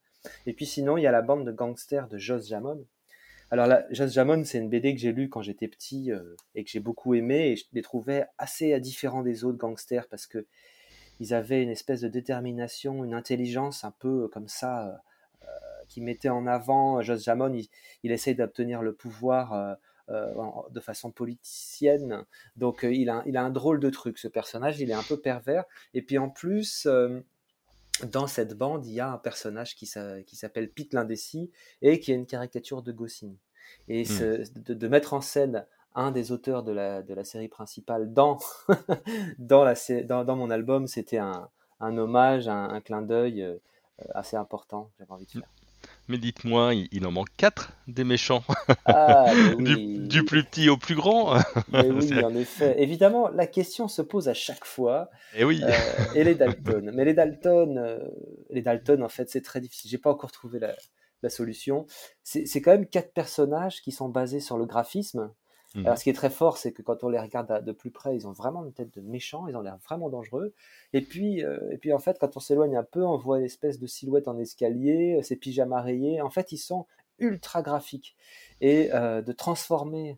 Et 0.45 0.53
puis 0.53 0.65
sinon, 0.65 0.97
il 0.97 1.03
y 1.03 1.07
a 1.07 1.11
la 1.11 1.21
bande 1.21 1.45
de 1.45 1.51
gangsters 1.51 2.07
de 2.07 2.17
Joss 2.17 2.47
Jamon. 2.47 2.85
Alors, 3.49 3.67
la, 3.67 3.85
Joss 3.91 4.11
Jamon, 4.11 4.43
c'est 4.43 4.57
une 4.57 4.69
BD 4.69 4.93
que 4.93 4.99
j'ai 4.99 5.13
lue 5.13 5.29
quand 5.29 5.41
j'étais 5.41 5.69
petit 5.69 6.11
euh, 6.11 6.35
et 6.53 6.65
que 6.65 6.69
j'ai 6.69 6.81
beaucoup 6.81 7.13
aimé. 7.13 7.51
Et 7.51 7.55
je 7.55 7.63
les 7.71 7.81
trouvais 7.81 8.25
assez 8.37 8.77
différents 8.81 9.23
des 9.23 9.45
autres 9.45 9.57
gangsters 9.57 10.07
parce 10.09 10.27
que 10.27 10.45
ils 11.19 11.33
avaient 11.33 11.63
une 11.63 11.69
espèce 11.69 12.01
de 12.01 12.07
détermination, 12.07 13.03
une 13.03 13.13
intelligence 13.13 13.83
un 13.83 13.91
peu 13.91 14.27
comme 14.27 14.47
ça 14.47 14.87
euh, 14.87 14.97
qui 15.87 16.01
mettait 16.01 16.29
en 16.29 16.47
avant. 16.47 17.01
Joss 17.01 17.23
Jamon, 17.23 17.53
il, 17.53 17.67
il 18.03 18.11
essaye 18.11 18.35
d'obtenir 18.35 18.81
le 18.81 18.93
pouvoir. 18.93 19.53
Euh, 19.53 19.75
de 20.71 20.79
façon 20.79 21.11
politicienne. 21.11 22.23
Donc 22.55 22.83
il, 22.83 23.09
a, 23.09 23.23
il 23.25 23.35
a 23.35 23.43
un 23.43 23.49
drôle 23.49 23.81
de 23.81 23.89
truc, 23.89 24.19
ce 24.19 24.29
personnage, 24.29 24.79
il 24.79 24.89
est 24.89 24.93
un 24.93 25.03
peu 25.03 25.19
pervers. 25.19 25.65
Et 25.93 26.01
puis 26.01 26.17
en 26.17 26.29
plus, 26.29 26.87
dans 28.05 28.27
cette 28.27 28.53
bande, 28.53 28.85
il 28.85 28.93
y 28.93 28.99
a 28.99 29.11
un 29.11 29.17
personnage 29.17 29.75
qui 29.75 29.85
s'appelle 29.85 30.69
Pete 30.69 30.93
l'Indécis 30.93 31.51
et 31.81 31.99
qui 31.99 32.11
est 32.11 32.15
une 32.15 32.25
caricature 32.25 32.81
de 32.83 32.91
Goscinny. 32.91 33.37
Et 33.87 34.03
hmm. 34.03 34.43
de, 34.55 34.87
mettre 34.87 35.13
en 35.13 35.21
scène 35.21 35.65
un 35.95 36.11
des 36.11 36.31
auteurs 36.31 36.63
de 36.63 36.71
la, 36.71 37.01
de 37.01 37.13
la 37.13 37.23
série 37.23 37.47
principale 37.47 38.13
dans, 38.13 38.37
dans, 39.39 39.63
la, 39.63 39.73
dans, 40.05 40.23
dans 40.23 40.35
mon 40.35 40.49
album, 40.49 40.87
c'était 40.87 41.17
un, 41.17 41.49
un, 41.79 41.97
hommage, 41.97 42.47
un, 42.47 42.69
un 42.69 42.81
clin 42.81 43.01
d'œil 43.01 43.41
euh, 43.41 43.57
assez 44.13 44.37
important, 44.37 44.91
j'avais 44.97 45.11
envie 45.11 45.25
de 45.25 45.31
faire. 45.31 45.49
Mais 46.09 46.17
dites-moi, 46.17 46.73
il, 46.73 47.05
en 47.05 47.11
manque 47.11 47.27
quatre 47.35 47.73
des 47.87 48.05
méchants. 48.05 48.43
Ah, 48.85 49.25
du, 49.59 50.23
plus 50.23 50.43
petit 50.43 50.69
au 50.69 50.77
plus 50.77 50.95
grand. 50.95 51.35
Mais 51.71 51.89
oui, 51.89 52.23
en 52.23 52.33
effet. 52.33 52.81
Évidemment, 52.81 53.27
la 53.29 53.45
question 53.45 53.89
se 53.89 54.01
pose 54.01 54.29
à 54.29 54.33
chaque 54.33 54.63
fois. 54.63 55.09
Et 55.33 55.41
eh 55.41 55.43
oui. 55.43 55.61
Euh, 55.63 55.69
et 56.15 56.23
les 56.23 56.35
Dalton. 56.35 56.91
Mais 56.93 57.03
les 57.03 57.13
Dalton, 57.13 57.77
euh, 57.77 57.99
les 58.49 58.61
Dalton, 58.61 59.03
en 59.03 59.09
fait, 59.09 59.29
c'est 59.29 59.41
très 59.41 59.59
difficile. 59.59 59.91
J'ai 59.91 59.97
pas 59.97 60.11
encore 60.11 60.31
trouvé 60.31 60.59
la, 60.59 60.75
la 61.23 61.29
solution. 61.29 61.85
C'est 62.23 62.61
quand 62.61 62.71
même 62.71 62.87
quatre 62.87 63.11
personnages 63.13 63.81
qui 63.81 63.91
sont 63.91 64.09
basés 64.09 64.39
sur 64.39 64.57
le 64.57 64.65
graphisme. 64.65 65.31
Mhm. 65.77 65.85
Alors, 65.85 65.97
ce 65.99 66.03
qui 66.03 66.09
est 66.09 66.13
très 66.13 66.31
fort, 66.31 66.57
c'est 66.57 66.71
que 66.71 66.81
quand 66.81 67.03
on 67.03 67.09
les 67.09 67.19
regarde 67.19 67.63
de 67.63 67.71
plus 67.71 67.91
près, 67.91 68.15
ils 68.15 68.27
ont 68.27 68.31
vraiment 68.31 68.65
une 68.65 68.73
tête 68.73 68.93
de 68.95 69.01
méchants, 69.01 69.47
ils 69.47 69.55
ont 69.55 69.61
l'air 69.61 69.77
vraiment 69.77 70.09
dangereux. 70.09 70.53
Et 70.93 71.01
puis, 71.01 71.43
euh, 71.43 71.59
et 71.71 71.77
puis, 71.77 71.93
en 71.93 71.99
fait, 71.99 72.17
quand 72.19 72.35
on 72.35 72.39
s'éloigne 72.39 72.75
un 72.75 72.83
peu, 72.83 73.05
on 73.05 73.15
voit 73.15 73.37
une 73.37 73.45
espèce 73.45 73.79
de 73.79 73.85
silhouette 73.85 74.27
en 74.27 74.39
escalier, 74.39 75.17
euh, 75.19 75.21
ces 75.21 75.35
pyjamas 75.35 75.81
rayés. 75.81 76.19
En 76.21 76.31
fait, 76.31 76.51
ils 76.51 76.57
sont 76.57 76.87
ultra 77.19 77.61
graphiques. 77.61 78.15
Et 78.59 78.91
euh, 78.93 79.21
de 79.21 79.31
transformer, 79.31 80.17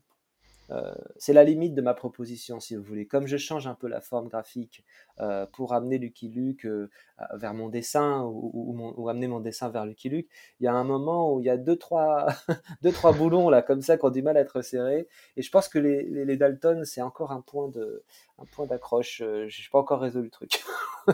c'est 1.17 1.33
la 1.33 1.43
limite 1.43 1.73
de 1.73 1.81
ma 1.81 1.95
proposition, 1.95 2.59
si 2.59 2.75
vous 2.75 2.83
voulez. 2.83 3.07
Comme 3.07 3.25
je 3.25 3.37
change 3.37 3.65
un 3.65 3.73
peu 3.73 3.87
la 3.87 4.01
forme 4.01 4.27
graphique 4.27 4.85
euh, 5.21 5.45
pour 5.51 5.73
amener 5.73 5.97
Lucky 5.97 6.29
Luke 6.29 6.65
euh, 6.65 6.89
vers 7.33 7.53
mon 7.53 7.67
dessin 7.67 8.23
ou, 8.23 9.09
amener 9.09 9.27
mon 9.27 9.41
dessin 9.41 9.67
vers 9.67 9.85
Lucky 9.85 10.07
Luke, 10.07 10.27
il 10.59 10.63
y 10.63 10.67
a 10.67 10.73
un 10.73 10.85
moment 10.85 11.33
où 11.33 11.41
il 11.41 11.45
y 11.45 11.49
a 11.49 11.57
deux 11.57 11.75
trois, 11.75 12.27
deux, 12.83 12.93
trois 12.93 13.11
boulons 13.11 13.49
là 13.49 13.61
comme 13.61 13.81
ça 13.81 13.97
qui 13.97 14.05
ont 14.05 14.11
du 14.11 14.21
mal 14.21 14.37
à 14.37 14.41
être 14.41 14.61
serrés. 14.61 15.07
Et 15.35 15.41
je 15.41 15.51
pense 15.51 15.67
que 15.67 15.77
les, 15.77 16.03
les, 16.03 16.37
Dalton, 16.37 16.85
c'est 16.85 17.01
encore 17.01 17.33
un 17.33 17.41
point 17.41 17.67
de 17.67 18.03
un 18.41 18.45
point 18.45 18.65
d'accroche. 18.65 19.21
Euh, 19.21 19.47
je 19.49 19.59
n'ai 19.59 19.67
pas 19.69 19.79
encore 19.79 19.99
résolu 19.99 20.25
le 20.25 20.29
truc. 20.29 20.63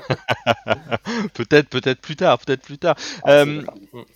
peut-être, 1.33 1.69
peut-être 1.69 2.01
plus 2.01 2.15
tard, 2.15 2.37
peut-être 2.37 2.61
plus 2.61 2.77
tard. 2.77 2.95
Ah, 3.23 3.45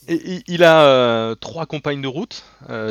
il 0.07 0.63
a 0.63 1.35
trois 1.37 1.65
compagnes 1.65 2.01
de 2.01 2.07
route, 2.07 2.43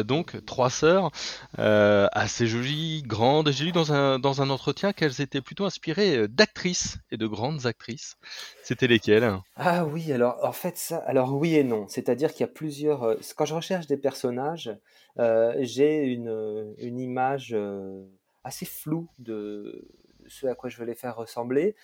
donc 0.05 0.45
trois 0.47 0.71
sœurs, 0.71 1.11
assez 1.57 2.47
jolies, 2.47 3.05
grandes. 3.07 3.53
J'ai 3.53 3.67
lu 3.67 3.73
dans 3.73 3.93
un, 3.93 4.19
dans 4.19 4.43
un 4.43 4.51
entretien 4.51 4.93
qu'elles 4.93 5.21
étaient 5.21 5.43
plutôt 5.43 5.67
inspirées 5.67 6.27
d'actrices 6.29 6.88
et 7.11 7.17
de 7.17 7.27
grandes 7.27 7.67
actrices. 7.67 8.17
C'était 8.63 8.87
lesquelles 8.87 9.33
Ah 9.57 9.85
oui, 9.85 10.13
alors 10.13 10.39
en 10.43 10.53
fait 10.53 10.77
ça, 10.77 10.99
alors 10.99 11.35
oui 11.35 11.57
et 11.57 11.65
non. 11.65 11.87
C'est-à-dire 11.89 12.33
qu'il 12.33 12.41
y 12.41 12.45
a 12.45 12.53
plusieurs. 12.53 13.05
Euh, 13.05 13.17
quand 13.37 13.45
je 13.45 13.55
recherche 13.55 13.87
des 13.87 13.97
personnages, 13.97 14.75
euh, 15.19 15.55
j'ai 15.61 16.05
une, 16.05 16.75
une 16.79 16.99
image 16.99 17.51
euh, 17.53 18.05
assez 18.45 18.67
floue 18.67 19.09
de 19.19 19.89
ce 20.27 20.47
à 20.47 20.55
quoi 20.55 20.69
je 20.69 20.77
veux 20.79 20.85
les 20.85 20.95
faire 20.95 21.17
ressembler, 21.17 21.75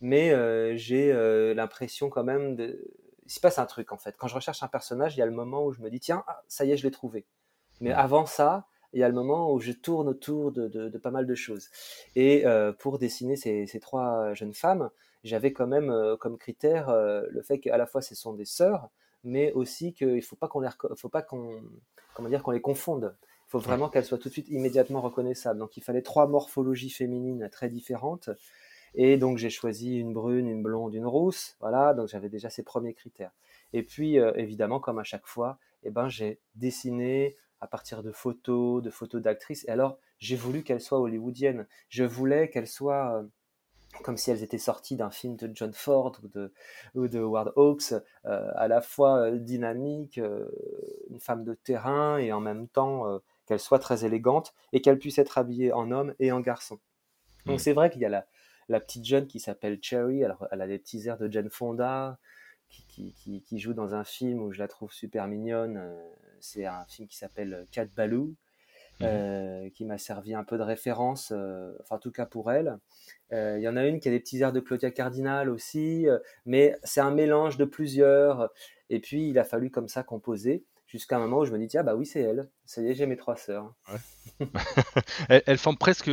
mais 0.00 0.30
j'ai 0.76 1.12
l'impression 1.54 2.08
quand 2.08 2.24
même 2.24 2.56
de. 2.56 2.92
Il 3.24 3.30
se 3.30 3.38
passe 3.38 3.58
un 3.58 3.66
truc 3.66 3.92
en 3.92 3.98
fait. 3.98 4.16
Quand 4.18 4.26
je 4.26 4.34
recherche 4.34 4.62
un 4.62 4.68
personnage, 4.68 5.16
il 5.16 5.20
y 5.20 5.22
a 5.22 5.26
le 5.26 5.32
moment 5.32 5.64
où 5.64 5.72
je 5.72 5.80
me 5.80 5.88
dis 5.88 6.00
tiens, 6.00 6.24
ah, 6.26 6.42
ça 6.48 6.64
y 6.64 6.72
est, 6.72 6.76
je 6.76 6.82
l'ai 6.82 6.90
trouvé. 6.90 7.24
Mais 7.80 7.92
avant 7.92 8.26
ça, 8.26 8.66
il 8.92 9.00
y 9.00 9.02
a 9.02 9.08
le 9.08 9.14
moment 9.14 9.52
où 9.52 9.60
je 9.60 9.72
tourne 9.72 10.08
autour 10.08 10.52
de, 10.52 10.88
pas 10.98 11.10
mal 11.10 11.26
de 11.26 11.34
choses. 11.34 11.68
Et 12.14 12.46
euh, 12.46 12.72
pour 12.72 12.98
dessiner 12.98 13.36
ces, 13.36 13.80
trois 13.80 14.34
jeunes 14.34 14.54
femmes, 14.54 14.90
j'avais 15.24 15.52
quand 15.52 15.66
même 15.66 15.90
euh, 15.90 16.16
comme 16.16 16.36
critère 16.36 16.88
euh, 16.88 17.22
le 17.30 17.42
fait 17.42 17.58
qu'à 17.58 17.76
la 17.76 17.86
fois 17.86 18.02
ce 18.02 18.14
sont 18.14 18.32
des 18.34 18.44
sœurs, 18.44 18.90
mais 19.24 19.52
aussi 19.52 19.94
qu'il 19.94 20.16
ne 20.16 20.20
faut 20.20 20.36
pas 20.36 20.48
qu'on 20.48 20.60
les, 20.60 20.68
comment 22.14 22.28
dire, 22.28 22.50
les 22.50 22.60
confonde. 22.60 23.16
Il 23.46 23.50
faut 23.52 23.58
vraiment 23.58 23.88
qu'elles 23.88 24.04
soient 24.04 24.18
tout 24.18 24.28
de 24.28 24.32
suite 24.32 24.48
immédiatement 24.48 25.00
reconnaissables. 25.00 25.58
Donc 25.58 25.76
il 25.76 25.82
fallait 25.82 26.02
trois 26.02 26.26
morphologies 26.26 26.90
féminines 26.90 27.48
très 27.52 27.68
différentes. 27.68 28.30
Et 28.94 29.16
donc 29.16 29.38
j'ai 29.38 29.50
choisi 29.50 29.98
une 29.98 30.12
brune, 30.12 30.48
une 30.48 30.62
blonde, 30.62 30.94
une 30.94 31.06
rousse. 31.06 31.56
Voilà, 31.60 31.94
donc 31.94 32.08
j'avais 32.08 32.28
déjà 32.28 32.50
ces 32.50 32.62
premiers 32.62 32.94
critères. 32.94 33.32
Et 33.74 33.82
puis 33.82 34.16
évidemment, 34.16 34.80
comme 34.80 34.98
à 34.98 35.04
chaque 35.04 35.26
fois, 35.26 35.58
eh 35.82 35.90
ben, 35.90 36.08
j'ai 36.08 36.40
dessiné 36.54 37.36
à 37.62 37.68
partir 37.68 38.02
de 38.02 38.10
photos, 38.10 38.82
de 38.82 38.90
photos 38.90 39.22
d'actrices. 39.22 39.64
Et 39.68 39.70
alors, 39.70 39.96
j'ai 40.18 40.34
voulu 40.34 40.64
qu'elles 40.64 40.80
soient 40.80 40.98
hollywoodiennes. 40.98 41.68
Je 41.88 42.02
voulais 42.02 42.50
qu'elles 42.50 42.66
soient 42.66 43.20
euh, 43.20 43.22
comme 44.02 44.16
si 44.16 44.32
elles 44.32 44.42
étaient 44.42 44.58
sorties 44.58 44.96
d'un 44.96 45.12
film 45.12 45.36
de 45.36 45.48
John 45.54 45.72
Ford 45.72 46.18
ou 46.24 46.28
de, 46.28 46.52
ou 46.96 47.06
de 47.06 47.20
Howard 47.20 47.52
Hawks, 47.54 47.92
euh, 47.92 48.50
à 48.56 48.66
la 48.66 48.80
fois 48.80 49.28
euh, 49.28 49.38
dynamique, 49.38 50.20
une 51.08 51.20
femme 51.20 51.44
de 51.44 51.54
terrain, 51.54 52.18
et 52.18 52.32
en 52.32 52.40
même 52.40 52.66
temps 52.66 53.20
qu'elle 53.46 53.60
soit 53.60 53.78
très 53.78 54.04
élégante, 54.04 54.54
et 54.72 54.80
qu'elle 54.80 54.98
puisse 54.98 55.18
être 55.18 55.38
habillée 55.38 55.72
en 55.72 55.92
homme 55.92 56.14
et 56.18 56.32
en 56.32 56.40
garçon. 56.40 56.80
Donc 57.46 57.56
mm. 57.56 57.58
c'est 57.60 57.72
vrai 57.74 57.90
qu'il 57.90 58.00
y 58.00 58.06
a 58.06 58.08
la, 58.08 58.26
la, 58.68 58.80
petite 58.80 59.04
jeune 59.04 59.28
qui 59.28 59.38
s'appelle 59.38 59.78
Cherry, 59.80 60.24
alors 60.24 60.48
elle 60.50 60.62
a 60.62 60.66
des 60.66 60.78
petits 60.78 61.06
airs 61.06 61.18
de 61.18 61.30
Jane 61.30 61.50
Fonda, 61.50 62.18
qui, 62.88 63.12
qui, 63.12 63.42
qui, 63.42 63.58
joue 63.58 63.74
dans 63.74 63.94
un 63.94 64.04
film 64.04 64.42
où 64.42 64.52
je 64.52 64.58
la 64.58 64.68
trouve 64.68 64.92
super 64.92 65.28
mignonne, 65.28 65.80
c'est 66.40 66.66
un 66.66 66.84
film 66.86 67.06
qui 67.08 67.16
s'appelle 67.16 67.66
Cat 67.70 67.86
Baloo, 67.96 68.34
mhm. 69.00 69.06
euh, 69.08 69.70
qui 69.70 69.84
m'a 69.84 69.98
servi 69.98 70.34
un 70.34 70.44
peu 70.44 70.58
de 70.58 70.62
référence, 70.62 71.32
euh, 71.34 71.72
enfin 71.80 71.96
en 71.96 71.98
tout 71.98 72.10
cas 72.10 72.26
pour 72.26 72.50
elle. 72.52 72.78
Euh, 73.32 73.56
il 73.58 73.62
y 73.62 73.68
en 73.68 73.76
a 73.76 73.86
une 73.86 74.00
qui 74.00 74.08
a 74.08 74.10
des 74.10 74.20
petits 74.20 74.40
airs 74.40 74.52
de 74.52 74.60
Claudia 74.60 74.90
Cardinal 74.90 75.48
aussi, 75.48 76.06
mais 76.46 76.76
c'est 76.82 77.00
un 77.00 77.10
mélange 77.10 77.56
de 77.56 77.64
plusieurs. 77.64 78.50
Et 78.90 79.00
puis 79.00 79.28
il 79.28 79.38
a 79.38 79.44
fallu 79.44 79.70
comme 79.70 79.88
ça 79.88 80.02
composer 80.02 80.64
jusqu'à 80.86 81.16
un 81.16 81.20
moment 81.20 81.38
où 81.38 81.44
je 81.46 81.52
me 81.52 81.58
dis 81.58 81.68
tiens 81.68 81.82
bah 81.82 81.94
oui 81.94 82.04
c'est 82.04 82.20
elle, 82.20 82.50
ça 82.66 82.82
y 82.82 82.90
est 82.90 82.94
j'ai 82.94 83.06
mes 83.06 83.16
trois 83.16 83.36
sœurs. 83.36 83.72
elle, 85.28 85.56
forme 85.56 85.78
presque 85.78 86.10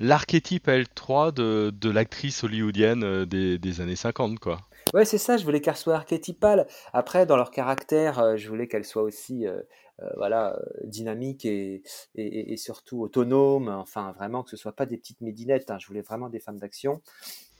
l'archétype 0.00 0.66
L3 0.66 1.32
de, 1.32 1.70
de 1.70 1.90
l'actrice 1.90 2.42
hollywoodienne 2.42 3.24
des, 3.26 3.58
des, 3.58 3.80
années 3.80 3.94
50 3.94 4.40
quoi. 4.40 4.58
Ouais, 4.92 5.04
c'est 5.04 5.18
ça, 5.18 5.36
je 5.36 5.44
voulais 5.44 5.60
qu'elles 5.60 5.76
soient 5.76 5.94
archétypales. 5.94 6.66
Après, 6.92 7.24
dans 7.24 7.36
leur 7.36 7.52
caractère, 7.52 8.18
euh, 8.18 8.36
je 8.36 8.48
voulais 8.48 8.66
qu'elles 8.66 8.84
soient 8.84 9.04
aussi 9.04 9.46
euh, 9.46 9.62
euh, 10.02 10.10
voilà, 10.16 10.58
dynamiques 10.82 11.44
et, 11.44 11.82
et, 12.16 12.56
surtout 12.56 13.00
autonomes. 13.00 13.68
Enfin, 13.68 14.10
vraiment, 14.12 14.42
que 14.42 14.50
ce 14.50 14.56
ne 14.56 14.58
soit 14.58 14.72
pas 14.72 14.86
des 14.86 14.96
petites 14.96 15.20
médinettes. 15.20 15.70
Hein. 15.70 15.78
Je 15.78 15.86
voulais 15.86 16.02
vraiment 16.02 16.28
des 16.28 16.40
femmes 16.40 16.58
d'action. 16.58 17.02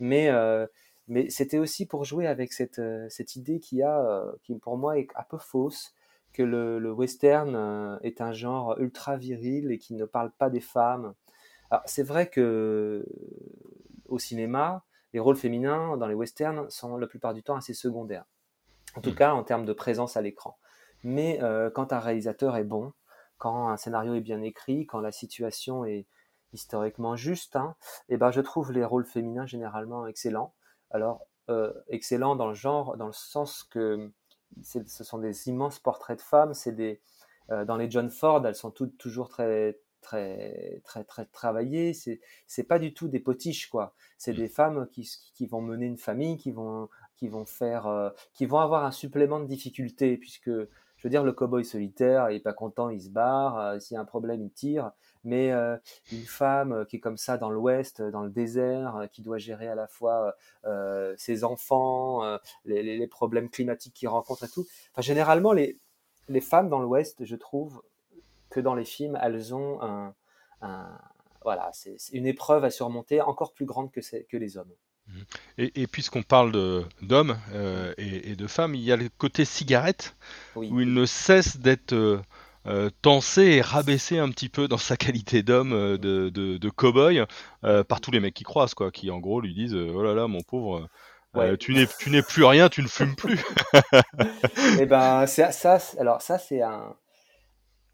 Mais, 0.00 0.30
mais 1.08 1.30
c'était 1.30 1.58
aussi 1.58 1.86
pour 1.86 2.04
jouer 2.04 2.26
avec 2.26 2.52
cette, 2.52 2.80
cette 3.10 3.36
idée 3.36 3.60
qui, 3.60 3.82
a, 3.82 4.24
qui, 4.42 4.54
pour 4.58 4.76
moi, 4.76 4.98
est 4.98 5.08
un 5.14 5.24
peu 5.28 5.38
fausse 5.38 5.94
que 6.32 6.42
le, 6.42 6.78
le 6.78 6.92
western 6.92 7.98
est 8.02 8.20
un 8.20 8.32
genre 8.32 8.76
ultra 8.78 9.16
viril 9.16 9.70
et 9.70 9.78
qui 9.78 9.94
ne 9.94 10.04
parle 10.04 10.32
pas 10.32 10.50
des 10.50 10.60
femmes. 10.60 11.14
c'est 11.84 12.02
vrai 12.02 12.28
que 12.28 13.06
au 14.08 14.18
cinéma, 14.18 14.84
les 15.12 15.20
rôles 15.20 15.36
féminins 15.36 15.96
dans 15.96 16.06
les 16.06 16.14
westerns 16.14 16.68
sont 16.70 16.96
la 16.96 17.06
plupart 17.06 17.34
du 17.34 17.42
temps 17.42 17.56
assez 17.56 17.74
secondaires. 17.74 18.24
En 18.96 19.00
tout 19.00 19.10
mm. 19.10 19.16
cas, 19.16 19.32
en 19.32 19.44
termes 19.44 19.64
de 19.64 19.72
présence 19.72 20.16
à 20.16 20.22
l'écran. 20.22 20.58
Mais 21.02 21.42
euh, 21.42 21.70
quand 21.70 21.92
un 21.92 21.98
réalisateur 21.98 22.56
est 22.56 22.64
bon, 22.64 22.92
quand 23.38 23.68
un 23.68 23.76
scénario 23.76 24.14
est 24.14 24.20
bien 24.20 24.42
écrit, 24.42 24.86
quand 24.86 25.00
la 25.00 25.12
situation 25.12 25.84
est 25.84 26.06
historiquement 26.52 27.16
juste, 27.16 27.56
hein, 27.56 27.76
et 28.08 28.14
eh 28.14 28.16
ben 28.16 28.32
je 28.32 28.40
trouve 28.40 28.72
les 28.72 28.84
rôles 28.84 29.06
féminins 29.06 29.46
généralement 29.46 30.06
excellents. 30.06 30.52
Alors, 30.90 31.26
euh, 31.48 31.72
excellents 31.88 32.36
dans 32.36 32.48
le 32.48 32.54
genre, 32.54 32.96
dans 32.96 33.06
le 33.06 33.12
sens 33.12 33.64
que 33.64 34.12
ce 34.62 35.04
sont 35.04 35.18
des 35.18 35.48
immenses 35.48 35.78
portraits 35.78 36.18
de 36.18 36.22
femmes. 36.22 36.54
C'est 36.54 36.72
des, 36.72 37.00
euh, 37.50 37.64
dans 37.64 37.76
les 37.76 37.90
John 37.90 38.10
Ford, 38.10 38.44
elles 38.46 38.54
sont 38.54 38.70
toutes 38.70 38.98
toujours 38.98 39.28
très 39.28 39.78
très 40.00 40.80
très 40.84 41.04
très 41.04 41.26
travaillées. 41.26 41.94
C'est 41.94 42.20
c'est 42.46 42.64
pas 42.64 42.78
du 42.78 42.94
tout 42.94 43.08
des 43.08 43.20
potiches 43.20 43.68
quoi. 43.68 43.94
C'est 44.18 44.32
mmh. 44.32 44.36
des 44.36 44.48
femmes 44.48 44.88
qui, 44.92 45.08
qui 45.34 45.46
vont 45.46 45.60
mener 45.60 45.86
une 45.86 45.98
famille, 45.98 46.36
qui 46.36 46.52
vont 46.52 46.88
qui 47.20 47.28
vont 47.28 47.44
faire, 47.44 47.86
euh, 47.86 48.10
qui 48.32 48.46
vont 48.46 48.58
avoir 48.58 48.84
un 48.84 48.90
supplément 48.90 49.40
de 49.40 49.46
difficulté 49.46 50.16
puisque 50.16 50.50
je 50.50 51.06
veux 51.06 51.10
dire 51.10 51.22
le 51.22 51.32
cowboy 51.32 51.64
solitaire 51.64 52.30
il 52.30 52.36
est 52.36 52.40
pas 52.40 52.54
content, 52.54 52.88
il 52.88 53.02
se 53.02 53.10
barre. 53.10 53.58
Euh, 53.58 53.78
s'il 53.78 53.94
y 53.94 53.98
a 53.98 54.00
un 54.00 54.06
problème, 54.06 54.42
il 54.42 54.50
tire. 54.50 54.92
Mais 55.22 55.52
euh, 55.52 55.76
une 56.12 56.24
femme 56.24 56.86
qui 56.88 56.96
est 56.96 57.00
comme 57.00 57.18
ça 57.18 57.36
dans 57.36 57.50
l'Ouest, 57.50 58.00
dans 58.00 58.22
le 58.22 58.30
désert, 58.30 59.06
qui 59.12 59.20
doit 59.20 59.36
gérer 59.36 59.68
à 59.68 59.74
la 59.74 59.86
fois 59.86 60.34
ses 61.16 61.44
enfants, 61.44 62.22
les, 62.64 62.82
les, 62.82 63.06
problèmes 63.06 63.50
climatiques 63.50 63.92
qu'il 63.92 64.08
rencontre 64.08 64.44
et 64.44 64.48
tout. 64.48 64.66
Enfin, 64.92 65.02
généralement, 65.02 65.52
les, 65.52 65.78
les 66.28 66.40
femmes 66.40 66.70
dans 66.70 66.80
l'Ouest, 66.80 67.24
je 67.24 67.36
trouve, 67.36 67.82
que 68.50 68.60
dans 68.60 68.74
les 68.74 68.84
films, 68.84 69.18
elles 69.22 69.54
ont 69.54 69.80
un, 69.82 70.14
voilà, 71.42 71.70
c'est 71.72 71.96
une 72.12 72.26
épreuve 72.26 72.64
à 72.64 72.70
surmonter 72.70 73.20
encore 73.20 73.54
plus 73.54 73.64
grande 73.64 73.90
que, 73.90 74.00
que 74.00 74.36
les 74.36 74.56
hommes. 74.56 74.72
Et, 75.58 75.86
puisqu'on 75.86 76.22
parle 76.22 76.52
d'hommes 77.02 77.38
euh, 77.52 77.92
et, 77.98 78.36
de 78.36 78.46
femmes, 78.46 78.74
il 78.74 78.82
y 78.82 78.92
a 78.92 78.96
le 78.96 79.08
côté 79.18 79.44
cigarette, 79.44 80.14
où 80.54 80.80
il 80.80 80.94
ne 80.94 81.04
cesse 81.04 81.58
d'être 81.58 81.92
euh, 81.92 82.20
euh, 82.66 82.90
tensé 83.02 83.42
et 83.42 83.60
rabaissé 83.60 84.18
un 84.18 84.30
petit 84.30 84.48
peu 84.48 84.68
dans 84.68 84.78
sa 84.78 84.96
qualité 84.96 85.42
d'homme, 85.42 85.98
de, 85.98 86.28
de, 86.28 86.70
cow-boy, 86.70 87.26
par 87.88 88.00
tous 88.00 88.10
les 88.10 88.20
mecs 88.20 88.34
qui 88.34 88.44
croisent, 88.44 88.74
quoi, 88.74 88.90
qui 88.90 89.10
en 89.10 89.18
gros 89.18 89.40
lui 89.40 89.52
disent 89.52 89.74
Oh 89.74 90.02
là 90.02 90.14
là, 90.14 90.28
mon 90.28 90.42
pauvre, 90.42 90.88
tu 91.58 91.74
n'es 91.74 92.22
plus 92.22 92.44
rien, 92.44 92.68
tu 92.68 92.82
ne 92.82 92.88
fumes 92.88 93.16
plus. 93.16 93.38
et 93.38 94.80
eh 94.80 94.86
ben, 94.86 95.26
ça, 95.26 95.78
alors 95.98 96.22
ça, 96.22 96.38
c'est 96.38 96.62
un 96.62 96.94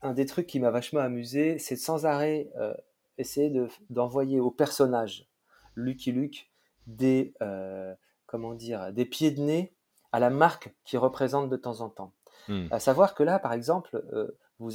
un 0.06 0.14
des 0.14 0.26
trucs 0.26 0.46
qui 0.46 0.60
m'a 0.60 0.70
vachement 0.70 1.00
amusé, 1.00 1.58
c'est 1.58 1.76
sans 1.76 2.06
arrêt 2.06 2.50
euh, 2.56 2.74
essayer 3.18 3.52
d'envoyer 3.90 4.40
au 4.40 4.50
personnage 4.50 5.28
Lucky 5.74 6.12
Luke 6.12 6.50
des 6.86 7.34
euh, 7.42 7.94
comment 8.26 8.54
dire 8.54 8.92
des 8.92 9.04
pieds 9.04 9.30
de 9.30 9.42
nez 9.42 9.74
à 10.12 10.20
la 10.20 10.30
marque 10.30 10.74
qu'il 10.84 10.98
représente 10.98 11.50
de 11.50 11.56
temps 11.56 11.80
en 11.80 11.88
temps. 11.88 12.12
Hmm. 12.48 12.66
À 12.70 12.78
savoir 12.78 13.14
que 13.14 13.22
là, 13.22 13.38
par 13.38 13.52
exemple, 13.52 14.04
euh, 14.12 14.38
vous 14.58 14.72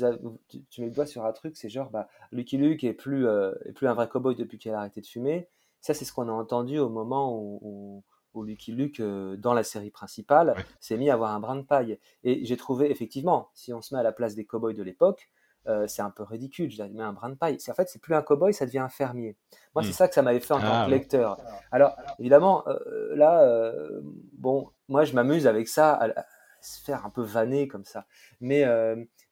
tu, 0.47 0.81
mets 0.81 0.87
le 0.87 0.91
doigt 0.91 1.05
sur 1.05 1.25
un 1.25 1.31
truc, 1.31 1.55
c'est 1.55 1.69
genre 1.69 1.89
bah, 1.89 2.07
Lucky 2.31 2.57
Luke 2.57 2.83
est 2.83 2.93
plus 2.93 3.25
est 3.27 3.73
plus 3.73 3.87
un 3.87 3.93
vrai 3.93 4.07
cowboy 4.07 4.35
depuis 4.35 4.57
qu'il 4.57 4.71
a 4.73 4.79
arrêté 4.79 5.01
de 5.01 5.07
fumer. 5.07 5.47
Ça, 5.79 5.95
c'est 5.95 6.05
ce 6.05 6.13
qu'on 6.13 6.29
a 6.29 6.31
entendu 6.31 6.77
au 6.77 6.89
moment 6.89 7.35
où, 7.35 7.59
où 7.63 8.03
Lucky 8.35 8.71
Luke, 8.71 8.99
euh, 8.99 9.35
dans 9.35 9.53
la 9.53 9.63
série 9.63 9.91
principale, 9.91 10.55
s'est 10.79 10.97
mis 10.97 11.09
à 11.09 11.13
avoir 11.13 11.31
un 11.31 11.39
brin 11.39 11.55
de 11.55 11.61
paille. 11.61 11.99
Et 12.23 12.45
j'ai 12.45 12.57
trouvé, 12.57 12.89
effectivement, 12.91 13.49
si 13.53 13.73
on 13.73 13.81
se 13.81 13.93
met 13.93 13.99
à 13.99 14.03
la 14.03 14.11
place 14.11 14.35
des 14.35 14.45
cowboys 14.45 14.75
de 14.75 14.83
l'époque, 14.83 15.29
euh, 15.67 15.85
c'est 15.87 16.01
un 16.01 16.09
peu 16.09 16.23
ridicule. 16.23 16.71
Je 16.71 16.81
mais 16.83 17.03
un 17.03 17.13
brin 17.13 17.29
de 17.29 17.35
paille. 17.35 17.57
En 17.69 17.73
fait, 17.73 17.89
c'est 17.89 17.99
plus 17.99 18.15
un 18.15 18.21
cowboy, 18.21 18.53
ça 18.53 18.65
devient 18.65 18.79
un 18.79 18.89
fermier. 18.89 19.35
Moi, 19.75 19.83
c'est 19.83 19.89
hmm. 19.89 19.93
ça 19.93 20.07
que 20.07 20.15
ça 20.15 20.21
m'avait 20.21 20.39
fait 20.39 20.53
en 20.53 20.59
tant 20.59 20.65
ah, 20.71 20.85
que 20.85 20.91
lecteur. 20.91 21.37
Alors, 21.71 21.95
évidemment, 22.19 22.67
euh, 22.67 23.15
là, 23.15 23.71
bon, 24.33 24.69
moi, 24.87 25.03
je 25.03 25.13
m'amuse 25.13 25.45
avec 25.45 25.67
ça, 25.67 25.93
à, 25.93 26.25
se 26.61 26.81
faire 26.81 27.05
un 27.05 27.09
peu 27.09 27.23
vanner 27.23 27.67
comme 27.67 27.85
ça. 27.85 28.05
Mais 28.39 28.65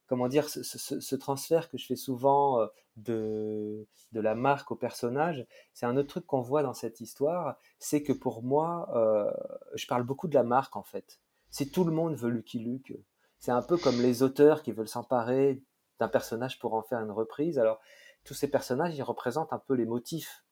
comment 0.07 0.27
dire, 0.27 0.49
ce, 0.49 1.15
transfert 1.15 1.69
que 1.69 1.77
je 1.77 1.85
fais 1.85 1.95
souvent 1.95 2.67
de, 3.03 3.87
de 4.11 4.19
la 4.19 4.35
marque 4.35 4.71
au 4.71 4.75
personnage, 4.75 5.45
c'est 5.73 5.85
un 5.85 5.97
autre 5.97 6.09
truc 6.09 6.25
qu'on 6.25 6.41
voit 6.41 6.63
dans 6.63 6.73
cette 6.73 7.01
histoire, 7.01 7.57
c'est 7.77 8.03
que 8.03 8.13
pour 8.13 8.43
moi, 8.43 8.89
je 9.75 9.87
parle 9.87 10.03
beaucoup 10.03 10.27
de 10.27 10.35
la 10.35 10.43
marque 10.43 10.75
en 10.75 10.83
fait. 10.83 11.19
Si 11.49 11.71
tout 11.71 11.83
le 11.83 11.91
monde 11.91 12.15
veut 12.15 12.29
Lucky 12.29 12.59
Luke, 12.59 12.93
c'est 13.39 13.51
un 13.51 13.61
peu 13.61 13.77
comme 13.77 14.01
les 14.01 14.21
auteurs 14.21 14.61
qui 14.61 14.71
veulent 14.71 14.87
s'emparer 14.87 15.63
d'un 15.99 16.07
personnage 16.07 16.59
pour 16.59 16.73
en 16.73 16.81
faire 16.81 16.99
une 16.99 17.11
reprise. 17.11 17.57
Alors, 17.57 17.79
tous 18.23 18.33
ces 18.33 18.49
personnages, 18.49 18.95
ils 18.95 19.03
représentent 19.03 19.53
un 19.53 19.59
peu 19.59 19.73
les 19.73 19.85
motifs. 19.85 20.43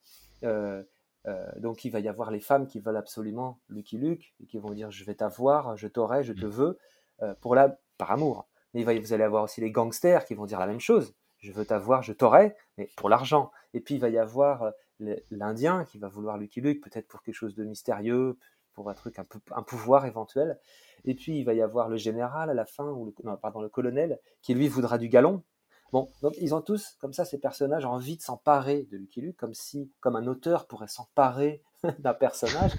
Euh, 0.43 0.83
euh, 1.25 1.45
donc, 1.57 1.85
il 1.85 1.89
va 1.89 1.99
y 1.99 2.07
avoir 2.07 2.31
les 2.31 2.39
femmes 2.39 2.67
qui 2.67 2.79
veulent 2.79 2.97
absolument 2.97 3.59
Lucky 3.69 3.97
Luke 3.97 4.33
et 4.41 4.45
qui 4.45 4.57
vont 4.57 4.71
dire 4.71 4.89
Je 4.89 5.03
vais 5.03 5.15
t'avoir, 5.15 5.75
je 5.77 5.87
t'aurai, 5.87 6.23
je 6.23 6.33
te 6.33 6.45
mm. 6.45 6.49
veux, 6.49 6.79
euh, 7.21 7.33
pour 7.41 7.55
la, 7.55 7.77
par 7.97 8.11
amour. 8.11 8.47
Mais 8.73 8.81
il 8.81 8.85
va, 8.85 8.97
vous 8.97 9.13
allez 9.13 9.23
avoir 9.23 9.43
aussi 9.43 9.61
les 9.61 9.71
gangsters 9.71 10.25
qui 10.25 10.33
vont 10.33 10.45
dire 10.45 10.59
la 10.59 10.67
même 10.67 10.79
chose 10.79 11.13
Je 11.39 11.51
veux 11.51 11.65
t'avoir, 11.65 12.03
je 12.03 12.13
t'aurai, 12.13 12.55
mais 12.77 12.89
pour 12.97 13.09
l'argent. 13.09 13.51
Et 13.73 13.81
puis, 13.81 13.95
il 13.95 14.01
va 14.01 14.09
y 14.09 14.17
avoir 14.17 14.71
l'Indien 14.99 15.85
qui 15.85 15.97
va 15.97 16.07
vouloir 16.07 16.37
Lucky 16.37 16.61
Luke, 16.61 16.83
peut-être 16.83 17.07
pour 17.07 17.21
quelque 17.21 17.35
chose 17.35 17.55
de 17.55 17.63
mystérieux, 17.63 18.37
pour 18.77 18.89
un 18.89 18.93
truc, 18.93 19.17
un, 19.19 19.63
pouvoir 19.63 20.05
éventuel. 20.05 20.59
Et 21.03 21.15
puis 21.15 21.39
il 21.39 21.43
va 21.43 21.55
y 21.55 21.61
avoir 21.61 21.89
le 21.89 21.97
général 21.97 22.51
à 22.51 22.53
la 22.53 22.65
fin, 22.65 22.91
ou 22.91 23.05
le, 23.05 23.37
pardon, 23.37 23.61
le 23.61 23.69
colonel, 23.69 24.19
qui 24.41 24.53
lui 24.53 24.67
voudra 24.67 24.99
du 24.99 25.09
galon. 25.09 25.43
Bon, 25.91 26.09
donc 26.21 26.35
ils 26.39 26.53
ont 26.53 26.61
tous, 26.61 26.95
comme 26.99 27.13
ça, 27.13 27.25
ces 27.25 27.39
personnages, 27.39 27.85
envie 27.85 28.17
de 28.17 28.21
s'emparer 28.21 28.83
de 28.91 28.97
Lucky 28.97 29.21
Luke, 29.21 29.37
comme 29.37 29.55
si, 29.55 29.91
comme 29.99 30.15
un 30.15 30.27
auteur 30.27 30.67
pourrait 30.67 30.87
s'emparer 30.87 31.63
d'un 31.99 32.13
personnage. 32.13 32.73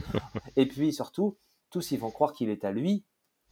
Et 0.57 0.67
puis 0.67 0.93
surtout, 0.93 1.37
tous 1.71 1.91
ils 1.91 1.99
vont 1.99 2.11
croire 2.11 2.33
qu'il 2.33 2.51
est 2.51 2.65
à 2.65 2.71
lui. 2.71 3.05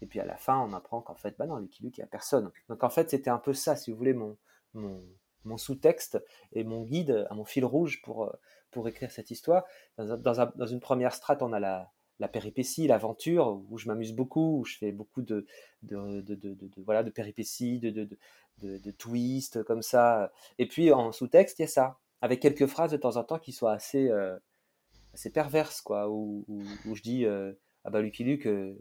Et 0.03 0.07
puis 0.07 0.21
à 0.21 0.27
la 0.27 0.37
fin, 0.37 0.59
on 0.59 0.73
apprend 0.73 1.01
qu'en 1.01 1.17
fait, 1.17 1.35
bah 1.39 1.47
non, 1.47 1.57
Lucky 1.57 1.83
Luke, 1.83 1.97
il 1.99 2.03
n'y 2.03 2.05
a 2.05 2.09
personne. 2.09 2.53
Donc 2.69 2.85
en 2.85 2.91
fait, 2.91 3.11
c'était 3.11 3.31
un 3.31 3.39
peu 3.39 3.55
ça, 3.55 3.75
si 3.75 3.91
vous 3.91 3.97
voulez, 3.97 4.15
mon, 4.15 4.37
mon, 4.76 5.59
sous-texte 5.59 6.23
et 6.52 6.64
mon 6.64 6.83
guide, 6.83 7.26
à 7.30 7.35
mon 7.35 7.45
fil 7.45 7.64
rouge 7.64 8.02
pour, 8.02 8.33
pour 8.71 8.88
écrire 8.88 9.11
cette 9.11 9.30
histoire. 9.30 9.64
Dans, 9.99 10.66
une 10.66 10.80
première 10.80 11.14
strate, 11.14 11.42
on 11.42 11.52
a 11.52 11.61
la, 11.61 11.92
la 12.18 12.28
péripétie, 12.28 12.87
l'aventure, 12.87 13.62
où 13.71 13.78
je 13.78 13.88
m'amuse 13.88 14.12
beaucoup, 14.12 14.61
où 14.61 14.64
je 14.64 14.76
fais 14.78 14.92
beaucoup 14.92 15.23
de, 15.23 15.47
de, 15.83 16.21
de, 16.21 16.35
de, 16.35 16.83
voilà, 16.83 17.02
de 17.02 17.11
péripéties, 17.11 17.78
de, 17.78 18.90
twists 18.92 19.62
comme 19.64 19.83
ça. 19.83 20.33
Et 20.59 20.66
puis 20.66 20.92
en 20.92 21.12
sous-texte, 21.12 21.59
il 21.59 21.62
y 21.62 21.64
a 21.66 21.68
ça, 21.68 21.99
avec 22.23 22.40
quelques 22.40 22.66
phrases 22.66 22.92
de 22.92 22.97
temps 22.97 23.16
en 23.16 23.25
temps 23.25 23.38
qui 23.38 23.52
soient 23.52 23.73
assez, 23.73 24.09
euh, 24.09 24.37
assez 25.12 25.30
perverses, 25.30 25.80
quoi, 25.83 26.09
où, 26.09 26.45
où, 26.49 26.95
je 26.95 27.02
dis 27.02 27.26
euh, 27.26 27.52
Ah 27.85 27.90
bah 27.90 28.00
Lucky 28.00 28.25
Luke, 28.25 28.47
euh, 28.47 28.75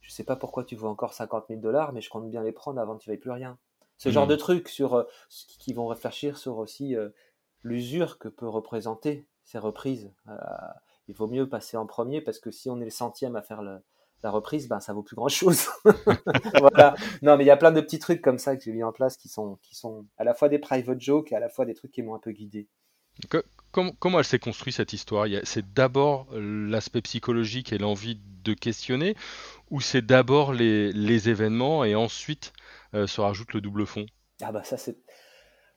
je 0.00 0.10
sais 0.10 0.24
pas 0.24 0.36
pourquoi 0.36 0.64
tu 0.64 0.76
veux 0.76 0.86
encore 0.86 1.12
50 1.12 1.46
000 1.48 1.60
dollars, 1.60 1.92
mais 1.92 2.00
je 2.00 2.08
compte 2.08 2.30
bien 2.30 2.42
les 2.42 2.52
prendre 2.52 2.80
avant 2.80 2.96
que 2.96 3.02
tu 3.02 3.10
veuilles 3.10 3.18
plus 3.18 3.30
rien. 3.30 3.58
Ce 3.98 4.10
genre 4.10 4.26
mmh. 4.26 4.30
de 4.30 4.36
trucs 4.36 4.68
sur, 4.68 5.06
qui 5.28 5.72
vont 5.72 5.86
réfléchir 5.86 6.38
sur 6.38 6.58
aussi 6.58 6.94
l'usure 7.62 8.18
que 8.18 8.28
peut 8.28 8.48
représenter 8.48 9.26
ces 9.44 9.58
reprises 9.58 10.12
il 11.08 11.14
vaut 11.14 11.26
mieux 11.26 11.48
passer 11.48 11.76
en 11.76 11.86
premier 11.86 12.20
parce 12.20 12.38
que 12.38 12.50
si 12.50 12.70
on 12.70 12.80
est 12.80 12.84
le 12.84 12.90
centième 12.90 13.34
à 13.34 13.42
faire 13.42 13.62
la 13.62 14.30
reprise, 14.30 14.68
ben 14.68 14.78
ça 14.78 14.92
vaut 14.92 15.02
plus 15.02 15.16
grand 15.16 15.28
chose. 15.28 15.66
voilà. 16.58 16.94
Non, 17.22 17.36
mais 17.36 17.44
il 17.44 17.46
y 17.46 17.50
a 17.50 17.56
plein 17.56 17.72
de 17.72 17.80
petits 17.80 17.98
trucs 17.98 18.20
comme 18.20 18.38
ça 18.38 18.56
que 18.56 18.62
j'ai 18.62 18.72
mis 18.72 18.84
en 18.84 18.92
place 18.92 19.16
qui 19.16 19.28
sont, 19.28 19.58
qui 19.62 19.74
sont 19.74 20.06
à 20.18 20.24
la 20.24 20.34
fois 20.34 20.48
des 20.48 20.58
private 20.58 21.00
jokes 21.00 21.32
et 21.32 21.36
à 21.36 21.40
la 21.40 21.48
fois 21.48 21.64
des 21.64 21.74
trucs 21.74 21.92
qui 21.92 22.02
m'ont 22.02 22.14
un 22.14 22.20
peu 22.20 22.32
guidé. 22.32 22.68
Comment, 23.70 24.18
elle 24.18 24.24
s'est 24.24 24.38
construite 24.38 24.74
cette 24.74 24.92
histoire? 24.92 25.26
C'est 25.44 25.72
d'abord 25.72 26.26
l'aspect 26.32 27.02
psychologique 27.02 27.72
et 27.72 27.78
l'envie 27.78 28.20
de 28.44 28.54
questionner, 28.54 29.14
ou 29.70 29.80
c'est 29.80 30.02
d'abord 30.02 30.52
les, 30.52 31.28
événements 31.28 31.84
et 31.84 31.94
ensuite 31.94 32.52
euh, 32.94 33.06
se 33.06 33.20
rajoute 33.20 33.52
le 33.52 33.60
double 33.60 33.86
fond? 33.86 34.06
Ah 34.42 34.52
bah 34.52 34.62
ça 34.64 34.76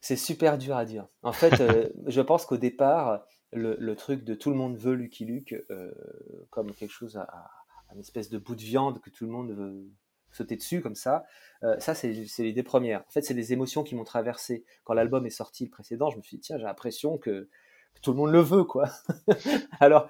c'est 0.04 0.16
super 0.16 0.58
dur 0.58 0.76
à 0.78 0.86
dire. 0.86 1.08
En 1.22 1.32
fait, 1.32 1.62
euh, 1.62 1.90
je 2.08 2.22
pense 2.22 2.46
qu'au 2.46 2.58
départ, 2.58 3.24
le, 3.54 3.94
truc 3.96 4.24
de 4.24 4.34
tout 4.34 4.50
le 4.50 4.56
monde 4.56 4.76
veut 4.78 4.96
Lucky 4.96 5.26
Luke 5.26 5.54
euh, 5.70 5.92
comme 6.50 6.74
quelque 6.74 6.92
chose 6.92 7.18
à, 7.18 7.50
une 7.94 8.00
espèce 8.00 8.30
de 8.30 8.40
bout 8.40 8.56
de 8.56 8.62
viande 8.62 9.00
que 9.00 9.10
tout 9.10 9.26
le 9.26 9.32
monde 9.32 9.52
veut 9.52 9.92
sauter 10.32 10.56
dessus 10.56 10.82
comme 10.82 10.96
ça. 10.96 11.26
Ça, 11.80 11.94
c'est 11.94 12.14
l'idée 12.40 12.64
première. 12.64 13.02
En 13.02 13.12
fait, 13.12 13.22
c'est 13.22 13.34
les 13.34 13.52
émotions 13.52 13.84
qui 13.84 13.96
m'ont 13.96 14.06
traversé. 14.06 14.64
Quand 14.86 14.94
l'album 14.94 15.26
est 15.26 15.30
sorti, 15.30 15.66
le 15.66 15.70
précédent, 15.70 16.10
je 16.10 16.18
me 16.18 16.22
suis 16.22 16.38
dit, 16.38 16.42
tiens, 16.42 16.58
j'ai 16.58 16.64
l'impression 16.64 17.18
que, 17.18 17.50
tout 18.02 18.12
le 18.12 18.18
monde 18.18 18.32
le 18.32 18.42
veut, 18.42 18.64
quoi. 18.64 18.90
Alors, 19.80 20.10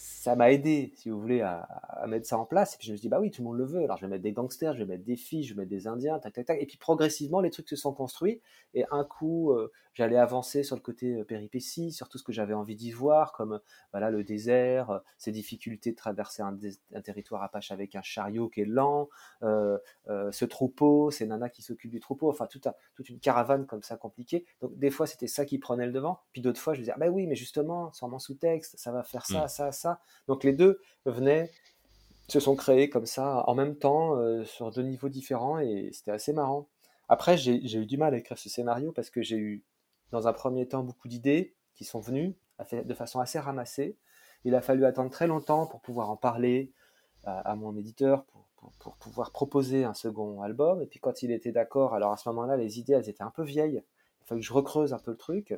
ça 0.00 0.34
m'a 0.34 0.50
aidé, 0.50 0.94
si 0.96 1.10
vous 1.10 1.20
voulez, 1.20 1.42
à, 1.42 2.06
mettre 2.08 2.26
ça 2.26 2.38
en 2.38 2.46
place. 2.46 2.74
Et 2.74 2.78
puis 2.78 2.86
je 2.86 2.92
me 2.92 2.96
suis 2.96 3.02
dit, 3.02 3.08
bah 3.10 3.20
oui, 3.20 3.30
tout 3.30 3.42
le 3.42 3.48
monde 3.48 3.58
le 3.58 3.66
veut. 3.66 3.84
Alors 3.84 3.98
je 3.98 4.06
vais 4.06 4.08
mettre 4.08 4.22
des 4.22 4.32
gangsters, 4.32 4.72
je 4.72 4.78
vais 4.78 4.86
mettre 4.86 5.04
des 5.04 5.16
filles, 5.16 5.44
je 5.44 5.52
vais 5.52 5.58
mettre 5.58 5.68
des 5.68 5.86
Indiens, 5.86 6.18
tac, 6.18 6.32
tac, 6.32 6.46
tac. 6.46 6.62
Et 6.62 6.64
puis 6.64 6.78
progressivement, 6.78 7.42
les 7.42 7.50
trucs 7.50 7.68
se 7.68 7.76
sont 7.76 7.92
construits. 7.92 8.40
Et 8.72 8.86
un 8.90 9.04
coup, 9.04 9.52
euh, 9.52 9.70
j'allais 9.92 10.16
avancer 10.16 10.62
sur 10.62 10.74
le 10.74 10.80
côté 10.80 11.16
euh, 11.16 11.24
péripétie, 11.24 11.92
sur 11.92 12.08
tout 12.08 12.16
ce 12.16 12.24
que 12.24 12.32
j'avais 12.32 12.54
envie 12.54 12.76
d'y 12.76 12.92
voir, 12.92 13.32
comme 13.32 13.60
voilà 13.92 14.10
le 14.10 14.24
désert, 14.24 14.90
euh, 14.90 14.98
ces 15.18 15.32
difficultés 15.32 15.90
de 15.90 15.96
traverser 15.96 16.42
un, 16.42 16.56
territoire 17.02 17.42
apache 17.42 17.70
avec 17.70 17.94
un 17.94 18.02
chariot 18.02 18.48
qui 18.48 18.62
est 18.62 18.64
lent, 18.64 19.10
ce 19.42 20.44
troupeau, 20.46 21.10
ces 21.10 21.26
nanas 21.26 21.50
qui 21.50 21.60
s'occupent 21.60 21.90
du 21.90 22.00
troupeau, 22.00 22.30
enfin 22.30 22.46
toute, 22.46 22.68
toute 22.94 23.10
une 23.10 23.20
caravane 23.20 23.66
comme 23.66 23.82
ça 23.82 23.98
compliquée. 23.98 24.46
Donc 24.62 24.78
des 24.78 24.90
fois, 24.90 25.06
c'était 25.06 25.26
ça 25.26 25.44
qui 25.44 25.58
prenait 25.58 25.86
le 25.86 25.92
devant. 25.92 26.20
Puis 26.32 26.40
d'autres 26.40 26.60
fois, 26.60 26.72
je 26.72 26.78
me 26.78 26.84
disais, 26.84 26.92
ah, 26.94 26.98
bah 26.98 27.08
oui, 27.08 27.26
mais 27.26 27.36
justement, 27.36 27.92
sur 27.92 28.08
mon 28.08 28.18
sous-texte, 28.18 28.78
ça 28.78 28.92
va 28.92 29.02
faire 29.02 29.26
ça, 29.26 29.44
mmh. 29.44 29.48
ça, 29.48 29.72
ça. 29.72 29.89
Donc 30.28 30.44
les 30.44 30.52
deux 30.52 30.80
venaient, 31.06 31.50
se 32.28 32.40
sont 32.40 32.54
créés 32.54 32.88
comme 32.88 33.06
ça 33.06 33.44
en 33.48 33.54
même 33.54 33.76
temps 33.76 34.16
euh, 34.16 34.44
sur 34.44 34.70
deux 34.70 34.82
niveaux 34.82 35.08
différents 35.08 35.58
et 35.58 35.90
c'était 35.92 36.12
assez 36.12 36.32
marrant. 36.32 36.68
Après, 37.08 37.36
j'ai 37.36 37.56
eu 37.56 37.86
du 37.86 37.96
mal 37.96 38.14
à 38.14 38.18
écrire 38.18 38.38
ce 38.38 38.48
scénario 38.48 38.92
parce 38.92 39.10
que 39.10 39.20
j'ai 39.20 39.36
eu, 39.36 39.64
dans 40.12 40.28
un 40.28 40.32
premier 40.32 40.68
temps, 40.68 40.84
beaucoup 40.84 41.08
d'idées 41.08 41.56
qui 41.74 41.84
sont 41.84 41.98
venues 41.98 42.36
de 42.72 42.94
façon 42.94 43.18
assez 43.18 43.40
ramassée. 43.40 43.96
Il 44.44 44.54
a 44.54 44.60
fallu 44.60 44.84
attendre 44.84 45.10
très 45.10 45.26
longtemps 45.26 45.66
pour 45.66 45.80
pouvoir 45.80 46.08
en 46.10 46.16
parler 46.16 46.72
à, 47.24 47.56
mon 47.56 47.76
éditeur, 47.76 48.24
pour, 48.26 48.72
pour, 48.78 48.96
pouvoir 48.96 49.32
proposer 49.32 49.82
un 49.82 49.92
second 49.92 50.40
album. 50.42 50.80
Et 50.82 50.86
puis 50.86 51.00
quand 51.00 51.24
il 51.24 51.32
était 51.32 51.50
d'accord, 51.50 51.94
alors 51.94 52.12
à 52.12 52.16
ce 52.16 52.28
moment-là, 52.28 52.56
les 52.56 52.78
idées, 52.78 52.92
elles 52.92 53.08
étaient 53.08 53.24
un 53.24 53.30
peu 53.30 53.42
vieilles. 53.42 53.82
Il 54.22 54.26
fallait 54.26 54.40
que 54.40 54.46
je 54.46 54.52
recreuse 54.52 54.92
un 54.92 54.98
peu 55.00 55.10
le 55.10 55.16
truc. 55.16 55.52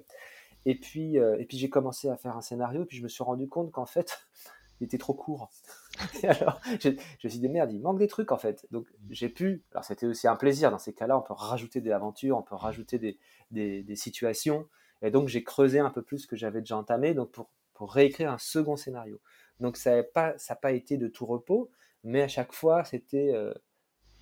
Et 0.64 0.74
puis, 0.74 1.18
euh, 1.18 1.42
puis 1.48 1.58
j'ai 1.58 1.68
commencé 1.68 2.08
à 2.08 2.16
faire 2.16 2.36
un 2.36 2.40
scénario, 2.40 2.82
et 2.82 2.86
puis 2.86 2.96
je 2.96 3.02
me 3.02 3.08
suis 3.08 3.24
rendu 3.24 3.48
compte 3.48 3.70
qu'en 3.72 3.86
fait, 3.86 4.26
il 4.80 4.84
était 4.84 4.98
trop 4.98 5.14
court. 5.14 5.50
et 6.22 6.28
alors, 6.28 6.60
je, 6.80 6.90
me 6.90 7.28
suis 7.28 7.38
dit, 7.38 7.48
merde, 7.48 7.72
il 7.72 7.80
manque 7.80 7.98
des 7.98 8.08
trucs 8.08 8.32
en 8.32 8.38
fait. 8.38 8.66
Donc, 8.70 8.86
j'ai 9.10 9.28
pu, 9.28 9.62
alors 9.72 9.84
c'était 9.84 10.06
aussi 10.06 10.28
un 10.28 10.36
plaisir, 10.36 10.70
dans 10.70 10.78
ces 10.78 10.92
cas-là, 10.92 11.18
on 11.18 11.22
peut 11.22 11.34
rajouter 11.34 11.80
des 11.80 11.90
aventures, 11.90 12.38
on 12.38 12.42
peut 12.42 12.54
rajouter 12.54 12.98
des, 12.98 13.18
des, 13.50 13.96
situations. 13.96 14.68
Et 15.02 15.10
donc, 15.10 15.28
j'ai 15.28 15.42
creusé 15.42 15.80
un 15.80 15.90
peu 15.90 16.02
plus 16.02 16.20
ce 16.20 16.26
que 16.26 16.36
j'avais 16.36 16.60
déjà 16.60 16.76
entamé, 16.76 17.14
donc 17.14 17.32
pour, 17.32 17.50
pour 17.74 17.92
réécrire 17.92 18.30
un 18.30 18.38
second 18.38 18.76
scénario. 18.76 19.20
Donc, 19.60 19.76
ça 19.76 19.96
n'a 19.96 20.02
pas, 20.02 20.34
pas 20.60 20.72
été 20.72 20.96
de 20.96 21.08
tout 21.08 21.26
repos, 21.26 21.70
mais 22.04 22.22
à 22.22 22.28
chaque 22.28 22.52
fois, 22.52 22.84
c'était, 22.84 23.32
euh, 23.34 23.52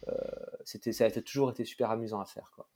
euh, 0.09 0.15
c'était, 0.65 0.93
ça 0.93 1.05
a 1.07 1.11
toujours 1.11 1.51
été 1.51 1.65
super 1.65 1.91
amusant 1.91 2.21
à 2.21 2.25
faire. 2.25 2.51
Quoi. 2.55 2.67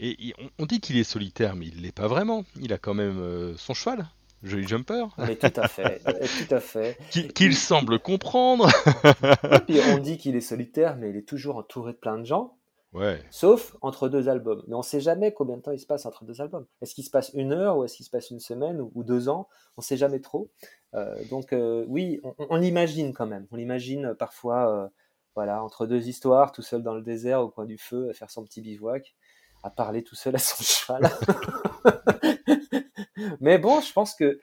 Et, 0.00 0.34
on, 0.58 0.66
dit 0.66 0.80
qu'il 0.80 0.96
est 0.96 1.04
solitaire, 1.04 1.56
mais 1.56 1.66
il 1.66 1.82
l'est 1.82 1.92
pas 1.92 2.06
vraiment. 2.06 2.44
Il 2.60 2.72
a 2.72 2.78
quand 2.78 2.94
même 2.94 3.18
euh, 3.18 3.56
son 3.56 3.74
cheval, 3.74 4.06
Joli 4.42 4.66
Jumper. 4.66 5.06
Mais 5.18 5.34
tout 5.34 5.60
à 5.60 5.66
fait, 5.66 6.00
tout 6.48 6.54
à 6.54 6.60
fait. 6.60 6.96
Qu'il 7.34 7.56
semble 7.56 7.98
comprendre. 7.98 8.68
Et 9.52 9.58
puis 9.66 9.80
on 9.92 9.98
dit 10.02 10.16
qu'il 10.16 10.36
est 10.36 10.40
solitaire, 10.40 10.96
mais 10.96 11.10
il 11.10 11.16
est 11.16 11.28
toujours 11.28 11.56
entouré 11.56 11.92
de 11.92 11.98
plein 11.98 12.18
de 12.18 12.24
gens. 12.24 12.54
Ouais. 12.92 13.20
Sauf 13.30 13.76
entre 13.80 14.08
deux 14.08 14.28
albums. 14.28 14.62
Mais 14.68 14.74
on 14.74 14.78
ne 14.78 14.84
sait 14.84 15.00
jamais 15.00 15.32
combien 15.32 15.56
de 15.56 15.62
temps 15.62 15.72
il 15.72 15.80
se 15.80 15.86
passe 15.86 16.06
entre 16.06 16.24
deux 16.24 16.40
albums. 16.40 16.66
Est-ce 16.80 16.94
qu'il 16.94 17.04
se 17.04 17.10
passe 17.10 17.30
une 17.34 17.52
heure 17.52 17.76
ou 17.76 17.84
est-ce 17.84 17.96
qu'il 17.96 18.06
se 18.06 18.10
passe 18.10 18.30
une 18.30 18.40
semaine 18.40 18.80
ou, 18.80 19.02
deux 19.02 19.28
ans? 19.28 19.48
On 19.76 19.82
ne 19.82 19.84
sait 19.84 19.96
jamais 19.96 20.20
trop. 20.20 20.50
Euh, 20.94 21.14
donc 21.28 21.52
euh, 21.52 21.84
oui, 21.88 22.20
on, 22.48 22.56
l'imagine 22.56 23.12
quand 23.12 23.26
même. 23.26 23.46
On 23.50 23.56
l'imagine 23.56 24.14
parfois, 24.14 24.90
voilà, 25.34 25.62
entre 25.62 25.86
deux 25.86 26.08
histoires, 26.08 26.52
tout 26.52 26.62
seul 26.62 26.82
dans 26.82 26.94
le 26.94 27.02
désert, 27.02 27.42
au 27.42 27.50
coin 27.50 27.66
du 27.66 27.76
feu, 27.76 28.08
à 28.08 28.14
faire 28.14 28.30
son 28.30 28.44
petit 28.44 28.62
bivouac 28.62 29.14
à 29.62 29.70
parler 29.70 30.02
tout 30.02 30.14
seul 30.14 30.36
à 30.36 30.38
son 30.38 30.62
cheval. 30.62 31.10
Mais 33.40 33.58
bon, 33.58 33.80
je 33.80 33.92
pense 33.92 34.14
que 34.14 34.40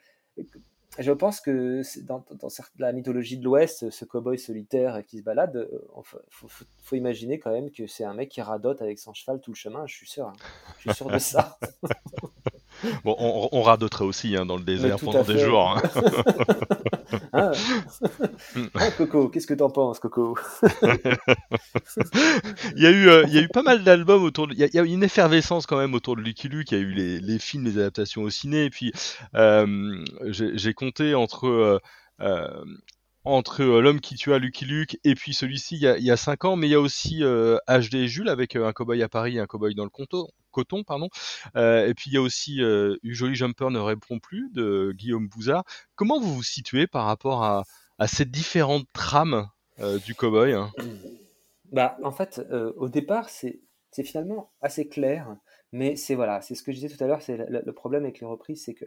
je 0.98 1.12
pense 1.12 1.40
que 1.40 1.82
dans, 2.06 2.24
dans, 2.40 2.48
la 2.78 2.92
mythologie 2.92 3.36
de 3.36 3.44
l'Ouest, 3.44 3.90
ce 3.90 4.04
cowboy 4.04 4.38
solitaire 4.38 5.02
qui 5.06 5.18
se 5.18 5.22
balade, 5.22 5.68
il 5.70 5.74
euh, 5.74 6.02
faut, 6.30 6.48
faut, 6.48 6.96
imaginer 6.96 7.38
quand 7.38 7.52
même 7.52 7.70
que 7.70 7.86
c'est 7.86 8.04
un 8.04 8.14
mec 8.14 8.30
qui 8.30 8.40
radote 8.40 8.80
avec 8.80 8.98
son 8.98 9.12
cheval 9.12 9.40
tout 9.40 9.50
le 9.50 9.56
chemin. 9.56 9.86
Je 9.86 9.94
suis 9.94 10.08
sûr, 10.08 10.26
hein. 10.26 10.32
je 10.78 10.90
suis 10.90 10.94
sûr 10.94 11.08
de 11.08 11.18
ça. 11.18 11.58
Bon, 13.04 13.16
on, 13.18 13.48
on 13.52 13.62
radoterait 13.62 14.04
aussi 14.04 14.36
hein, 14.36 14.44
dans 14.44 14.58
le 14.58 14.62
désert 14.62 14.98
pendant 14.98 15.22
des 15.22 15.38
jours. 15.38 15.62
Hein. 15.62 15.82
Ah. 17.36 17.52
ah. 18.74 18.90
Coco, 18.96 19.28
qu'est-ce 19.28 19.46
que 19.46 19.54
t'en 19.54 19.68
penses, 19.68 19.98
Coco 20.00 20.36
il, 22.76 22.82
y 22.82 22.86
a 22.86 22.90
eu, 22.90 23.08
euh, 23.08 23.24
il 23.26 23.34
y 23.34 23.38
a 23.38 23.42
eu 23.42 23.48
pas 23.48 23.62
mal 23.62 23.84
d'albums 23.84 24.22
autour. 24.22 24.48
De... 24.48 24.54
Il, 24.54 24.60
y 24.60 24.78
a, 24.78 24.82
eu 24.82 24.88
une 24.88 25.04
effervescence 25.04 25.66
quand 25.66 25.76
même 25.76 25.92
autour 25.94 26.16
de 26.16 26.22
Lucky 26.22 26.48
Luke. 26.48 26.70
Il 26.70 26.78
y 26.78 26.80
a 26.80 26.82
eu 26.82 26.92
les, 27.20 27.38
films, 27.38 27.64
les 27.64 27.78
adaptations 27.78 28.22
au 28.22 28.30
ciné. 28.30 28.64
Et 28.64 28.70
puis, 28.70 28.92
euh, 29.34 30.02
j'ai 30.30 30.74
compté 30.74 31.14
entre. 31.14 31.80
Euh, 32.20 32.64
entre 33.28 33.64
l'homme 33.64 34.00
qui 34.00 34.14
tua 34.14 34.38
Lucky 34.38 34.64
Luke 34.64 34.98
et 35.02 35.16
puis 35.16 35.34
celui-ci 35.34 35.74
il 35.74 35.82
y 35.82 35.88
a, 35.88 35.98
il 35.98 36.04
y 36.04 36.12
a 36.12 36.16
5 36.16 36.44
ans, 36.44 36.54
mais 36.54 36.68
il 36.68 36.70
y 36.70 36.76
a 36.76 36.80
aussi 36.80 37.24
HD 37.24 37.94
et 37.94 38.06
Jules 38.06 38.28
avec 38.28 38.54
un 38.54 38.72
cowboy 38.72 39.02
à 39.02 39.08
Paris 39.08 39.36
et 39.36 39.40
un 39.40 39.46
cowboy 39.46 39.74
dans 39.74 39.82
le 39.82 39.90
coton, 39.90 40.28
pardon. 40.86 41.08
et 41.54 41.92
puis 41.96 42.10
il 42.10 42.14
y 42.14 42.16
a 42.16 42.22
aussi 42.22 42.60
Joli 43.02 43.34
Jumper 43.34 43.70
ne 43.70 43.78
répond 43.78 44.18
plus 44.18 44.50
de 44.52 44.92
Guillaume 44.96 45.28
Bouzard. 45.28 45.64
Comment 45.94 46.20
vous 46.20 46.34
vous 46.34 46.42
situez 46.42 46.86
par 46.86 47.04
rapport 47.06 47.44
à, 47.44 47.64
à 47.98 48.06
ces 48.06 48.24
différentes 48.24 48.86
trames 48.92 49.48
du 50.04 50.14
cowboy 50.14 50.52
hein? 50.52 50.72
Bah, 51.72 51.96
en 52.04 52.12
fait, 52.12 52.40
au 52.76 52.88
départ, 52.88 53.28
c'est 53.28 53.60
finalement 54.04 54.50
assez 54.60 54.88
clair. 54.88 55.36
Mais 55.72 55.96
c'est 55.96 56.14
voilà, 56.14 56.40
c'est 56.42 56.54
ce 56.54 56.62
que 56.62 56.72
je 56.72 56.76
disais 56.76 56.94
tout 56.94 57.02
à 57.02 57.06
l'heure, 57.06 57.22
c'est 57.22 57.36
le, 57.36 57.72
problème 57.72 58.04
avec 58.04 58.20
les 58.20 58.26
reprises, 58.26 58.64
c'est 58.64 58.74
que 58.74 58.84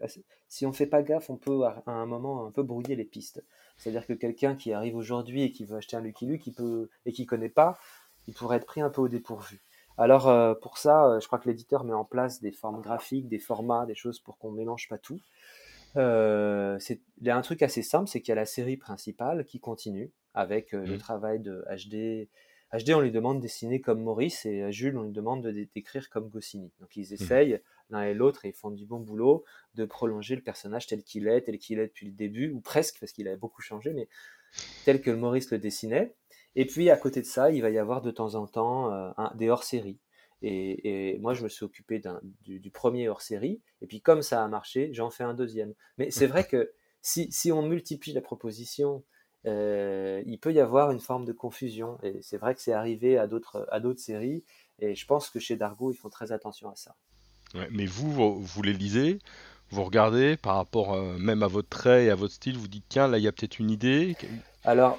si 0.47 0.65
on 0.65 0.71
fait 0.71 0.87
pas 0.87 1.03
gaffe, 1.03 1.29
on 1.29 1.37
peut 1.37 1.63
à, 1.65 1.83
un 1.87 2.05
moment 2.05 2.47
un 2.47 2.51
peu 2.51 2.63
brouiller 2.63 2.95
les 2.95 3.05
pistes. 3.05 3.43
C'est-à-dire 3.77 4.07
que 4.07 4.13
quelqu'un 4.13 4.55
qui 4.55 4.71
arrive 4.71 4.95
aujourd'hui 4.95 5.43
et 5.43 5.51
qui 5.51 5.65
veut 5.65 5.77
acheter 5.77 5.97
un 5.97 6.01
Lucky 6.01 6.25
Luke, 6.25 6.41
qui 6.41 6.51
peut 6.51 6.89
et 7.05 7.11
qui 7.11 7.25
connaît 7.25 7.49
pas, 7.49 7.77
il 8.27 8.33
pourrait 8.33 8.57
être 8.57 8.65
pris 8.65 8.81
un 8.81 8.89
peu 8.89 9.01
au 9.01 9.07
dépourvu. 9.07 9.61
Alors 9.99 10.29
euh, 10.29 10.55
pour 10.55 10.77
ça, 10.77 11.05
euh, 11.05 11.19
je 11.19 11.27
crois 11.27 11.39
que 11.39 11.49
l'éditeur 11.49 11.83
met 11.83 11.93
en 11.93 12.05
place 12.05 12.41
des 12.41 12.51
formes 12.51 12.81
graphiques, 12.81 13.27
des 13.27 13.37
formats, 13.37 13.85
des 13.85 13.95
choses 13.95 14.19
pour 14.19 14.37
qu'on 14.37 14.51
mélange 14.51 14.87
pas 14.87 14.97
tout. 14.97 15.19
Euh, 15.97 16.79
il 16.89 17.27
y 17.27 17.29
a 17.29 17.35
un 17.35 17.41
truc 17.41 17.61
assez 17.61 17.81
simple, 17.81 18.07
c'est 18.07 18.21
qu'il 18.21 18.29
y 18.29 18.31
a 18.31 18.35
la 18.35 18.45
série 18.45 18.77
principale 18.77 19.43
qui 19.43 19.59
continue 19.59 20.11
avec 20.33 20.71
le 20.71 20.95
mmh. 20.95 20.97
travail 20.99 21.39
de 21.39 21.65
HD 21.69 22.29
HD, 22.71 22.91
on 22.91 22.99
lui 22.99 23.11
demande 23.11 23.37
de 23.37 23.41
dessiner 23.41 23.81
comme 23.81 24.01
Maurice 24.01 24.45
et 24.45 24.61
à 24.61 24.69
Jules, 24.69 24.95
on 24.95 25.01
lui 25.01 25.11
demande 25.11 25.43
de 25.43 25.51
d'écrire 25.73 26.07
comme 26.09 26.29
Goscinny. 26.29 26.71
Donc 26.79 26.95
ils 26.95 27.09
mmh. 27.09 27.13
essayent 27.13 27.61
l'un 27.89 28.03
et 28.03 28.13
l'autre 28.13 28.45
et 28.45 28.49
ils 28.49 28.53
font 28.53 28.69
du 28.69 28.85
bon 28.85 28.99
boulot 28.99 29.43
de 29.73 29.85
prolonger 29.85 30.35
le 30.35 30.43
personnage 30.43 30.85
tel 30.87 31.03
qu'il 31.03 31.27
est, 31.27 31.41
tel 31.41 31.57
qu'il 31.57 31.79
est 31.79 31.87
depuis 31.87 32.05
le 32.05 32.11
début, 32.11 32.51
ou 32.51 32.61
presque, 32.61 32.99
parce 32.99 33.11
qu'il 33.11 33.27
a 33.27 33.35
beaucoup 33.35 33.61
changé, 33.61 33.91
mais 33.91 34.07
tel 34.85 35.01
que 35.01 35.11
Maurice 35.11 35.51
le 35.51 35.57
dessinait. 35.57 36.13
Et 36.55 36.65
puis 36.65 36.89
à 36.89 36.97
côté 36.97 37.21
de 37.21 37.25
ça, 37.25 37.51
il 37.51 37.61
va 37.61 37.69
y 37.69 37.77
avoir 37.77 38.01
de 38.01 38.11
temps 38.11 38.35
en 38.35 38.47
temps 38.47 38.93
euh, 38.93 39.11
des 39.35 39.49
hors-séries. 39.49 39.99
Et, 40.41 41.17
moi, 41.19 41.33
je 41.33 41.43
me 41.43 41.49
suis 41.49 41.65
occupé 41.65 42.01
du, 42.41 42.59
du, 42.59 42.71
premier 42.71 43.09
hors-série. 43.09 43.61
Et 43.81 43.87
puis 43.87 43.99
comme 43.99 44.21
ça 44.21 44.41
a 44.41 44.47
marché, 44.47 44.89
j'en 44.93 45.09
fais 45.09 45.25
un 45.25 45.33
deuxième. 45.33 45.73
Mais 45.97 46.11
c'est 46.11 46.27
vrai 46.27 46.43
que 46.47 46.71
si, 47.01 47.29
si 47.31 47.51
on 47.51 47.61
multiplie 47.61 48.13
la 48.13 48.21
proposition 48.21 49.03
euh, 49.45 50.21
il 50.25 50.37
peut 50.39 50.53
y 50.53 50.59
avoir 50.59 50.91
une 50.91 50.99
forme 50.99 51.25
de 51.25 51.31
confusion. 51.31 51.97
Et 52.03 52.19
c'est 52.21 52.37
vrai 52.37 52.55
que 52.55 52.61
c'est 52.61 52.73
arrivé 52.73 53.17
à 53.17 53.27
d'autres, 53.27 53.67
à 53.71 53.79
d'autres 53.79 53.99
séries. 53.99 54.43
Et 54.79 54.95
je 54.95 55.05
pense 55.05 55.29
que 55.29 55.39
chez 55.39 55.55
Dargo, 55.55 55.91
ils 55.91 55.95
font 55.95 56.09
très 56.09 56.31
attention 56.31 56.69
à 56.69 56.75
ça. 56.75 56.95
mais 57.71 57.85
vous, 57.85 58.41
vous, 58.41 58.61
les 58.61 58.73
lisez, 58.73 59.19
vous 59.69 59.83
regardez 59.83 60.37
par 60.37 60.55
rapport 60.55 60.93
euh, 60.93 61.17
même 61.17 61.43
à 61.43 61.47
votre 61.47 61.69
trait 61.69 62.05
et 62.05 62.09
à 62.09 62.15
votre 62.15 62.33
style, 62.33 62.57
vous 62.57 62.67
dites 62.67 62.85
tiens, 62.89 63.07
là, 63.07 63.17
il 63.17 63.23
y 63.23 63.27
a 63.27 63.31
peut-être 63.31 63.59
une 63.59 63.71
idée. 63.71 64.15
Alors, 64.63 64.97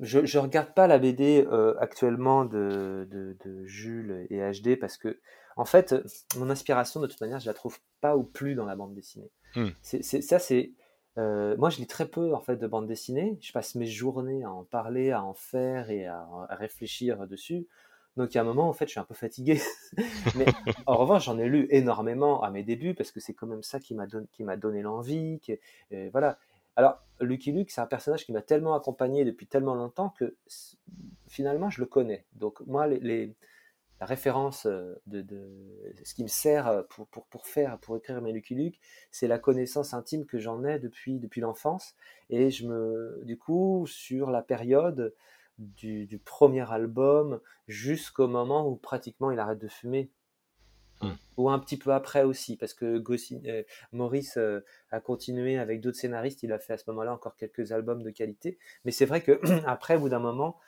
je 0.00 0.18
ne 0.20 0.42
regarde 0.42 0.74
pas 0.74 0.86
la 0.86 0.98
BD 0.98 1.46
euh, 1.46 1.74
actuellement 1.78 2.44
de, 2.44 3.08
de, 3.10 3.64
Jules 3.64 4.26
et 4.30 4.40
HD 4.40 4.78
parce 4.78 4.96
que, 4.96 5.20
en 5.56 5.64
fait, 5.64 5.94
mon 6.36 6.50
inspiration, 6.50 7.00
de 7.00 7.06
toute 7.06 7.20
manière, 7.20 7.40
je 7.40 7.46
la 7.46 7.54
trouve 7.54 7.78
pas 8.00 8.16
ou 8.16 8.24
plus 8.24 8.54
dans 8.54 8.66
la 8.66 8.76
bande 8.76 8.94
dessinée. 8.94 9.30
Hmm. 9.54 9.68
C'est, 9.82 10.02
ça, 10.02 10.38
c'est 10.38 10.72
euh, 11.16 11.56
moi, 11.56 11.70
je 11.70 11.78
lis 11.78 11.86
très 11.86 12.08
peu 12.08 12.34
en 12.34 12.40
fait 12.40 12.56
de 12.56 12.66
bande 12.66 12.86
dessinée. 12.86 13.38
Je 13.40 13.52
passe 13.52 13.74
mes 13.76 13.86
journées 13.86 14.42
à 14.44 14.50
en 14.50 14.64
parler, 14.64 15.12
à 15.12 15.22
en 15.22 15.34
faire 15.34 15.90
et 15.90 16.06
à, 16.06 16.26
réfléchir 16.50 17.26
dessus. 17.26 17.66
Donc, 18.16 18.32
il 18.32 18.36
y 18.36 18.38
a 18.38 18.42
un 18.42 18.44
moment, 18.44 18.68
en 18.68 18.72
fait, 18.72 18.86
je 18.86 18.92
suis 18.92 19.00
un 19.00 19.04
peu 19.04 19.14
fatigué. 19.14 19.60
Mais 20.36 20.46
en 20.86 20.96
revanche, 20.96 21.24
j'en 21.24 21.38
ai 21.38 21.48
lu 21.48 21.66
énormément 21.70 22.42
à 22.42 22.50
mes 22.50 22.62
débuts 22.62 22.94
parce 22.94 23.10
que 23.10 23.20
c'est 23.20 23.34
quand 23.34 23.46
même 23.46 23.62
ça 23.62 23.80
qui 23.80 23.94
m'a 23.94 24.06
donné, 24.06 24.26
qui 24.32 24.44
m'a 24.44 24.56
donné 24.56 24.82
l'envie. 24.82 25.40
voilà. 26.12 26.38
Alors, 26.76 27.02
Lucky 27.20 27.52
Luke, 27.52 27.70
c'est 27.70 27.80
un 27.80 27.86
personnage 27.86 28.24
qui 28.24 28.32
m'a 28.32 28.42
tellement 28.42 28.74
accompagné 28.74 29.24
depuis 29.24 29.46
tellement 29.46 29.74
longtemps 29.74 30.10
que 30.10 30.36
finalement, 31.28 31.70
je 31.70 31.80
le 31.80 31.86
connais. 31.86 32.26
Donc, 32.34 32.60
moi, 32.66 32.86
les 32.86 33.34
la 34.00 34.06
référence 34.06 34.66
euh, 34.66 35.00
de, 35.06 35.24
ce 36.04 36.14
qui 36.14 36.22
me 36.22 36.28
sert 36.28 36.66
euh, 36.68 36.82
pour, 36.82 37.06
pour, 37.08 37.26
pour, 37.26 37.46
faire, 37.46 37.78
pour 37.78 37.96
écrire 37.96 38.20
mes 38.20 38.32
Lucky 38.32 38.54
Luke, 38.54 38.80
c'est 39.10 39.28
la 39.28 39.38
connaissance 39.38 39.94
intime 39.94 40.26
que 40.26 40.38
j'en 40.38 40.64
ai 40.64 40.78
depuis, 40.78 41.20
depuis 41.20 41.40
l'enfance. 41.40 41.94
Et 42.28 42.50
je 42.50 42.66
me, 42.66 43.22
du 43.24 43.38
coup, 43.38 43.86
sur 43.86 44.30
la 44.30 44.42
période 44.42 45.14
du, 45.58 46.20
premier 46.24 46.70
album 46.70 47.40
jusqu'au 47.68 48.26
moment 48.26 48.68
où 48.68 48.76
pratiquement 48.76 49.30
il 49.30 49.38
arrête 49.38 49.58
de 49.58 49.68
fumer. 49.68 50.10
Ou 51.36 51.50
un 51.50 51.58
petit 51.58 51.76
peu 51.76 51.92
après 51.92 52.22
aussi, 52.22 52.56
parce 52.56 52.74
que 52.74 53.02
euh, 53.46 53.62
Maurice 53.92 54.38
a 54.90 55.00
continué 55.00 55.58
avec 55.58 55.80
d'autres 55.80 55.98
scénaristes, 55.98 56.42
il 56.42 56.52
a 56.52 56.58
fait 56.58 56.74
à 56.74 56.78
ce 56.78 56.84
moment-là 56.88 57.12
encore 57.12 57.36
quelques 57.36 57.72
albums 57.72 58.02
de 58.02 58.10
qualité. 58.10 58.58
Mais 58.84 58.92
c'est 58.92 59.06
vrai 59.06 59.20
que 59.20 59.40
après, 59.66 59.96
au 59.96 60.00
bout 60.00 60.08
d'un 60.08 60.20
moment, 60.20 60.58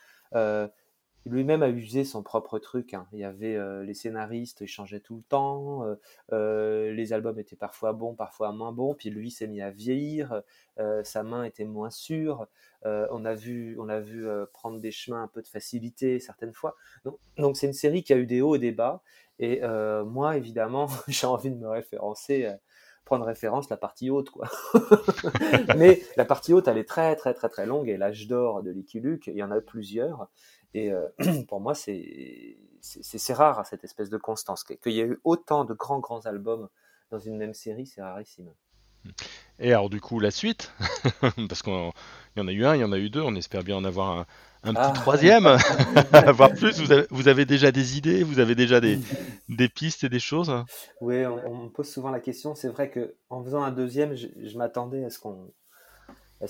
lui-même 1.26 1.62
a 1.62 1.68
usé 1.68 2.04
son 2.04 2.22
propre 2.22 2.58
truc. 2.58 2.94
Hein. 2.94 3.06
Il 3.12 3.18
y 3.18 3.24
avait 3.24 3.56
euh, 3.56 3.82
les 3.82 3.94
scénaristes, 3.94 4.60
ils 4.60 4.68
changeaient 4.68 5.00
tout 5.00 5.16
le 5.16 5.22
temps. 5.22 5.84
Euh, 5.84 5.96
euh, 6.32 6.92
les 6.92 7.12
albums 7.12 7.38
étaient 7.38 7.56
parfois 7.56 7.92
bons, 7.92 8.14
parfois 8.14 8.52
moins 8.52 8.72
bons. 8.72 8.94
Puis 8.94 9.10
lui 9.10 9.30
s'est 9.30 9.48
mis 9.48 9.60
à 9.60 9.70
vieillir. 9.70 10.42
sa 11.04 11.22
main 11.22 11.44
était 11.44 11.64
moins 11.64 11.90
sûre. 11.90 12.46
on 12.84 13.24
a 13.24 13.34
vu, 13.34 13.76
on 13.80 13.88
a 13.88 13.98
vu 13.98 14.26
prendre 14.52 14.78
des 14.78 14.92
chemins 14.92 15.22
un 15.22 15.28
peu 15.28 15.42
de 15.42 15.48
facilité 15.48 16.20
certaines 16.20 16.52
fois. 16.52 16.76
Donc, 17.38 17.56
c'est 17.56 17.66
une 17.66 17.72
série 17.72 18.02
qui 18.02 18.12
a 18.12 18.16
eu 18.16 18.26
des 18.26 18.40
hauts 18.40 18.54
et 18.54 18.58
des 18.58 18.72
bas. 18.72 19.02
Et 19.38 19.60
moi, 20.04 20.36
évidemment, 20.36 20.88
j'ai 21.08 21.26
envie 21.26 21.50
de 21.50 21.56
me 21.56 21.68
référencer 21.68 22.50
prendre 23.04 23.24
référence 23.24 23.70
la 23.70 23.76
partie 23.76 24.10
haute 24.10 24.30
quoi. 24.30 24.48
Mais 25.76 26.02
la 26.16 26.24
partie 26.24 26.52
haute 26.52 26.66
elle 26.66 26.76
est 26.76 26.88
très 26.88 27.14
très 27.14 27.34
très 27.34 27.48
très 27.48 27.64
longue 27.64 27.88
et 27.88 27.96
l'âge 27.96 28.26
d'or 28.26 28.64
de 28.64 28.74
Luke, 28.94 29.28
il 29.28 29.36
y 29.36 29.44
en 29.44 29.52
a 29.52 29.60
plusieurs 29.60 30.28
et 30.76 30.92
euh, 30.92 31.08
pour 31.48 31.60
moi, 31.60 31.74
c'est 31.74 32.56
rare 33.30 33.64
cette 33.66 33.82
espèce 33.82 34.10
de 34.10 34.18
constance. 34.18 34.62
Qu'il 34.62 34.92
y 34.92 35.00
ait 35.00 35.06
eu 35.06 35.18
autant 35.24 35.64
de 35.64 35.72
grands, 35.72 36.00
grands 36.00 36.26
albums 36.26 36.68
dans 37.10 37.18
une 37.18 37.36
même 37.38 37.54
série, 37.54 37.86
c'est 37.86 38.02
rarissime. 38.02 38.52
Et 39.58 39.72
alors, 39.72 39.88
du 39.88 40.00
coup, 40.00 40.20
la 40.20 40.30
suite? 40.30 40.72
Parce 41.48 41.62
qu'il 41.62 41.92
y 42.36 42.40
en 42.40 42.48
a 42.48 42.52
eu 42.52 42.64
un, 42.66 42.74
il 42.74 42.80
y 42.80 42.84
en 42.84 42.92
a 42.92 42.98
eu 42.98 43.08
deux, 43.08 43.22
on 43.22 43.34
espère 43.36 43.62
bien 43.62 43.76
en 43.76 43.84
avoir 43.84 44.18
un, 44.18 44.26
petit 44.72 44.82
ah. 44.82 44.92
troisième, 44.94 45.46
avoir 46.12 46.50
plus. 46.54 46.80
Vous 47.10 47.28
avez, 47.28 47.44
déjà 47.44 47.72
des 47.72 47.98
idées, 47.98 48.22
vous 48.22 48.38
avez 48.38 48.54
déjà 48.54 48.80
des, 48.80 48.98
des 49.48 49.68
pistes 49.68 50.04
et 50.04 50.08
des 50.08 50.18
choses 50.18 50.52
Oui, 51.00 51.24
on, 51.26 51.64
me 51.64 51.68
pose 51.68 51.88
souvent 51.88 52.10
la 52.10 52.20
question. 52.20 52.54
C'est 52.54 52.68
vrai 52.68 52.90
qu'en 52.90 53.42
faisant 53.42 53.62
un 53.62 53.72
deuxième, 53.72 54.14
je, 54.14 54.56
m'attendais 54.56 55.04
à 55.04 55.10
ce 55.10 55.18
qu'on 55.18 55.52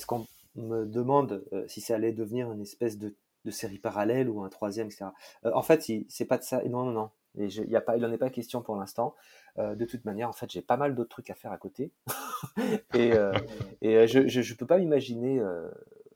qu'on 0.06 0.26
me 0.56 0.84
demande 0.84 1.44
euh, 1.52 1.64
si 1.68 1.80
ça 1.80 1.94
allait 1.94 2.12
devenir 2.12 2.50
une 2.50 2.62
espèce 2.62 2.98
de 2.98 3.14
de 3.46 3.50
série 3.50 3.78
parallèle 3.78 4.28
ou 4.28 4.42
un 4.42 4.50
troisième, 4.50 4.88
etc. 4.88 5.06
Euh, 5.46 5.52
en 5.54 5.62
fait, 5.62 5.90
c'est 6.08 6.24
pas 6.26 6.36
de 6.36 6.42
ça. 6.42 6.62
Non, 6.64 6.84
non, 6.84 6.92
non. 6.92 7.10
Et 7.38 7.48
je, 7.48 7.62
y 7.62 7.76
a 7.76 7.80
pas, 7.80 7.96
il 7.96 8.02
n'en 8.02 8.12
est 8.12 8.18
pas 8.18 8.30
question 8.30 8.60
pour 8.60 8.76
l'instant. 8.76 9.14
Euh, 9.58 9.74
de 9.74 9.84
toute 9.86 10.04
manière, 10.04 10.28
en 10.28 10.32
fait, 10.32 10.50
j'ai 10.50 10.62
pas 10.62 10.76
mal 10.76 10.94
d'autres 10.94 11.10
trucs 11.10 11.30
à 11.30 11.34
faire 11.34 11.52
à 11.52 11.58
côté. 11.58 11.92
et, 12.94 13.12
euh, 13.12 13.32
et 13.80 14.06
je, 14.06 14.26
je, 14.26 14.54
peux 14.54 14.66
pas 14.66 14.78
m'imaginer 14.78 15.40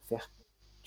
faire 0.07 0.31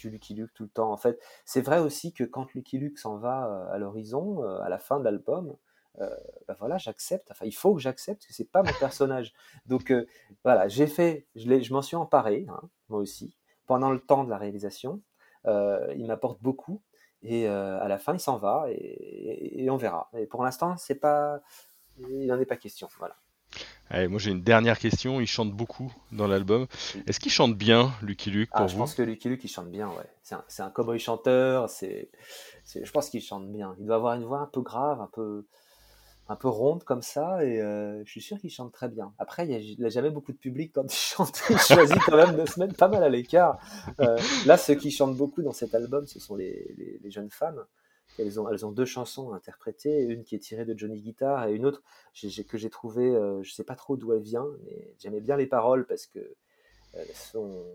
Lucky 0.09 0.33
Luke 0.33 0.53
tout 0.53 0.63
le 0.63 0.69
temps. 0.69 0.91
En 0.91 0.97
fait, 0.97 1.19
c'est 1.45 1.61
vrai 1.61 1.79
aussi 1.79 2.13
que 2.13 2.23
quand 2.23 2.53
Lucky 2.53 2.77
Luke 2.77 2.99
s'en 2.99 3.17
va 3.17 3.69
à 3.71 3.77
l'horizon, 3.77 4.43
à 4.43 4.69
la 4.69 4.79
fin 4.79 4.99
de 4.99 5.03
l'album, 5.03 5.55
bah 5.97 6.55
voilà, 6.59 6.77
j'accepte. 6.77 7.29
Enfin, 7.31 7.45
il 7.45 7.55
faut 7.55 7.75
que 7.75 7.81
j'accepte 7.81 8.25
que 8.25 8.33
c'est 8.33 8.49
pas 8.49 8.63
mon 8.63 8.73
personnage. 8.79 9.33
Donc 9.65 9.93
voilà, 10.43 10.67
j'ai 10.67 10.87
fait, 10.87 11.27
je, 11.35 11.61
je 11.61 11.73
m'en 11.73 11.81
suis 11.81 11.95
emparé, 11.95 12.45
hein, 12.49 12.69
moi 12.89 12.99
aussi, 12.99 13.37
pendant 13.67 13.91
le 13.91 13.99
temps 13.99 14.23
de 14.23 14.29
la 14.29 14.37
réalisation. 14.37 15.01
Euh, 15.47 15.93
il 15.95 16.07
m'apporte 16.07 16.41
beaucoup. 16.41 16.81
Et 17.21 17.47
euh, 17.47 17.79
à 17.81 17.87
la 17.87 17.97
fin, 17.97 18.13
il 18.13 18.19
s'en 18.19 18.37
va 18.37 18.65
et, 18.69 19.67
on 19.69 19.77
verra. 19.77 20.09
Et 20.17 20.25
pour 20.25 20.43
l'instant, 20.43 20.75
c'est 20.77 20.95
pas, 20.95 21.41
il 21.97 22.27
n'en 22.27 22.39
est 22.39 22.45
pas 22.45 22.57
question. 22.57 22.87
Voilà. 22.99 23.15
Allez, 23.89 24.07
moi 24.07 24.19
j'ai 24.19 24.31
une 24.31 24.41
dernière 24.41 24.79
question. 24.79 25.21
Il 25.21 25.27
chante 25.27 25.51
beaucoup 25.51 25.93
dans 26.11 26.27
l'album. 26.27 26.67
Est-ce 27.07 27.19
qu'il 27.19 27.31
chante 27.31 27.55
bien, 27.55 27.91
Lucky 28.01 28.31
Luke, 28.31 28.49
pour 28.49 28.61
ah, 28.61 28.67
Je 28.67 28.75
pense 28.75 28.95
que 28.95 29.03
Lucky 29.03 29.29
Luke, 29.29 29.43
il 29.43 29.49
chante 29.49 29.69
bien, 29.69 29.87
ouais. 29.89 30.09
C'est 30.23 30.35
un, 30.35 30.65
un 30.65 30.69
cowboy 30.69 30.99
chanteur. 30.99 31.69
C'est, 31.69 32.09
je 32.65 32.91
pense 32.91 33.09
qu'il 33.09 33.21
chante 33.21 33.51
bien. 33.51 33.75
Il 33.79 33.85
doit 33.85 33.97
avoir 33.97 34.15
une 34.15 34.23
voix 34.23 34.39
un 34.39 34.47
peu 34.47 34.61
grave, 34.61 35.01
un 35.01 35.09
peu, 35.11 35.45
un 36.29 36.35
peu 36.35 36.47
ronde 36.47 36.83
comme 36.83 37.01
ça, 37.01 37.43
et 37.43 37.61
euh, 37.61 38.03
je 38.05 38.09
suis 38.09 38.21
sûr 38.21 38.39
qu'il 38.39 38.49
chante 38.49 38.71
très 38.71 38.87
bien. 38.87 39.13
Après, 39.19 39.47
il 39.47 39.79
n'a 39.79 39.89
jamais 39.89 40.09
beaucoup 40.09 40.31
de 40.31 40.37
public 40.37 40.71
quand 40.73 40.91
il 40.91 40.97
chante, 40.97 41.43
il 41.49 41.57
choisit 41.57 41.99
quand 42.05 42.15
même 42.15 42.37
de 42.37 42.45
se 42.45 42.59
mettre 42.59 42.75
pas 42.75 42.87
mal 42.87 43.03
à 43.03 43.09
l'écart. 43.09 43.59
Euh, 43.99 44.17
là, 44.45 44.57
ceux 44.57 44.75
qui 44.75 44.91
chantent 44.91 45.17
beaucoup 45.17 45.41
dans 45.41 45.51
cet 45.51 45.75
album, 45.75 46.07
ce 46.07 46.19
sont 46.19 46.35
les, 46.35 46.99
les, 47.01 47.11
jeunes 47.11 47.29
femmes. 47.29 47.63
Elles 48.19 48.39
ont, 48.39 48.49
elles 48.49 48.65
ont 48.65 48.71
deux 48.71 48.85
chansons 48.85 49.33
interprétées, 49.33 50.03
une 50.03 50.23
qui 50.23 50.35
est 50.35 50.39
tirée 50.39 50.65
de 50.65 50.77
Johnny 50.77 51.01
Guitar 51.01 51.47
et 51.47 51.53
une 51.53 51.65
autre 51.65 51.81
que 52.47 52.57
j'ai 52.57 52.69
trouvée, 52.69 53.09
euh, 53.09 53.41
je 53.41 53.51
sais 53.51 53.63
pas 53.63 53.75
trop 53.75 53.97
d'où 53.97 54.13
elle 54.13 54.21
vient, 54.21 54.47
mais 54.65 54.93
j'aimais 54.99 55.21
bien 55.21 55.37
les 55.37 55.47
paroles 55.47 55.85
parce 55.85 56.05
que 56.05 56.35
elles 56.93 57.15
sont, 57.15 57.65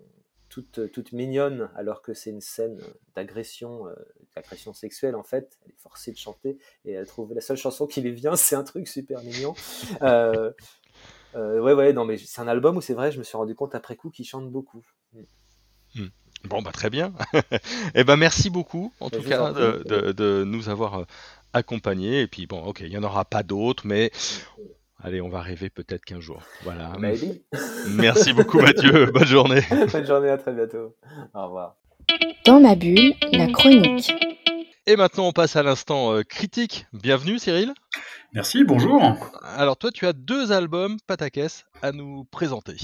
toute, 0.48 0.90
toute 0.92 1.12
mignonne, 1.12 1.70
alors 1.74 2.02
que 2.02 2.14
c'est 2.14 2.30
une 2.30 2.40
scène 2.40 2.80
d'agression, 3.14 3.86
euh, 3.86 3.94
d'agression 4.34 4.72
sexuelle 4.72 5.14
en 5.14 5.22
fait. 5.22 5.58
Elle 5.64 5.72
est 5.72 5.78
forcée 5.78 6.12
de 6.12 6.16
chanter 6.16 6.58
et 6.84 6.92
elle 6.92 7.06
trouve 7.06 7.34
la 7.34 7.40
seule 7.40 7.56
chanson 7.56 7.86
qui 7.86 8.00
lui 8.00 8.12
vient, 8.12 8.36
c'est 8.36 8.56
un 8.56 8.64
truc 8.64 8.88
super 8.88 9.22
mignon. 9.22 9.54
Euh, 10.02 10.52
euh, 11.34 11.60
ouais, 11.60 11.74
ouais, 11.74 11.92
non, 11.92 12.04
mais 12.04 12.16
c'est 12.16 12.40
un 12.40 12.48
album 12.48 12.76
où 12.78 12.80
c'est 12.80 12.94
vrai, 12.94 13.12
je 13.12 13.18
me 13.18 13.24
suis 13.24 13.36
rendu 13.36 13.54
compte 13.54 13.74
après 13.74 13.96
coup 13.96 14.10
qu'il 14.10 14.24
chante 14.24 14.50
beaucoup. 14.50 14.84
Hmm. 15.94 16.08
Bon, 16.44 16.62
bah 16.62 16.70
très 16.72 16.90
bien. 16.90 17.12
eh 17.94 18.04
ben 18.04 18.16
merci 18.16 18.50
beaucoup, 18.50 18.92
en 19.00 19.08
Mais 19.12 19.18
tout 19.18 19.22
cas, 19.28 19.42
en 19.42 19.52
de, 19.52 19.82
de- 19.86 20.12
de 20.12 20.44
nous 20.46 20.68
avoir 20.68 21.00
euh, 21.00 21.04
accompagnés. 21.52 22.20
Et 22.22 22.26
puis 22.26 22.46
bon, 22.46 22.62
ok, 22.62 22.80
il 22.80 22.90
n'y 22.90 22.96
en 22.98 23.02
aura 23.02 23.24
pas 23.24 23.42
d'autres, 23.42 23.86
mais 23.86 24.10
allez, 25.02 25.20
on 25.20 25.28
va 25.28 25.40
rêver 25.42 25.68
peut-être 25.70 26.04
qu'un 26.04 26.20
jour. 26.20 26.42
Voilà. 26.62 26.92
Maybe. 26.98 27.40
Merci 27.88 28.32
beaucoup 28.32 28.60
Mathieu, 28.60 29.06
bonne 29.12 29.26
journée. 29.26 29.62
Bonne 29.92 30.06
journée, 30.06 30.30
à 30.30 30.38
très 30.38 30.52
bientôt. 30.52 30.94
Au 31.34 31.44
revoir. 31.46 31.76
Dans 32.46 32.60
ma 32.60 32.74
bulle, 32.74 33.14
la 33.32 33.48
chronique. 33.48 34.12
Et 34.86 34.96
maintenant, 34.96 35.26
on 35.26 35.32
passe 35.32 35.54
à 35.56 35.62
l'instant 35.62 36.14
euh, 36.14 36.22
critique. 36.22 36.86
Bienvenue 36.94 37.38
Cyril. 37.38 37.74
Merci, 38.32 38.64
bonjour. 38.64 39.02
Alors 39.42 39.76
toi, 39.76 39.90
tu 39.92 40.06
as 40.06 40.14
deux 40.14 40.50
albums 40.52 40.96
Patakès 41.06 41.66
à 41.82 41.92
nous 41.92 42.24
présenter. 42.30 42.76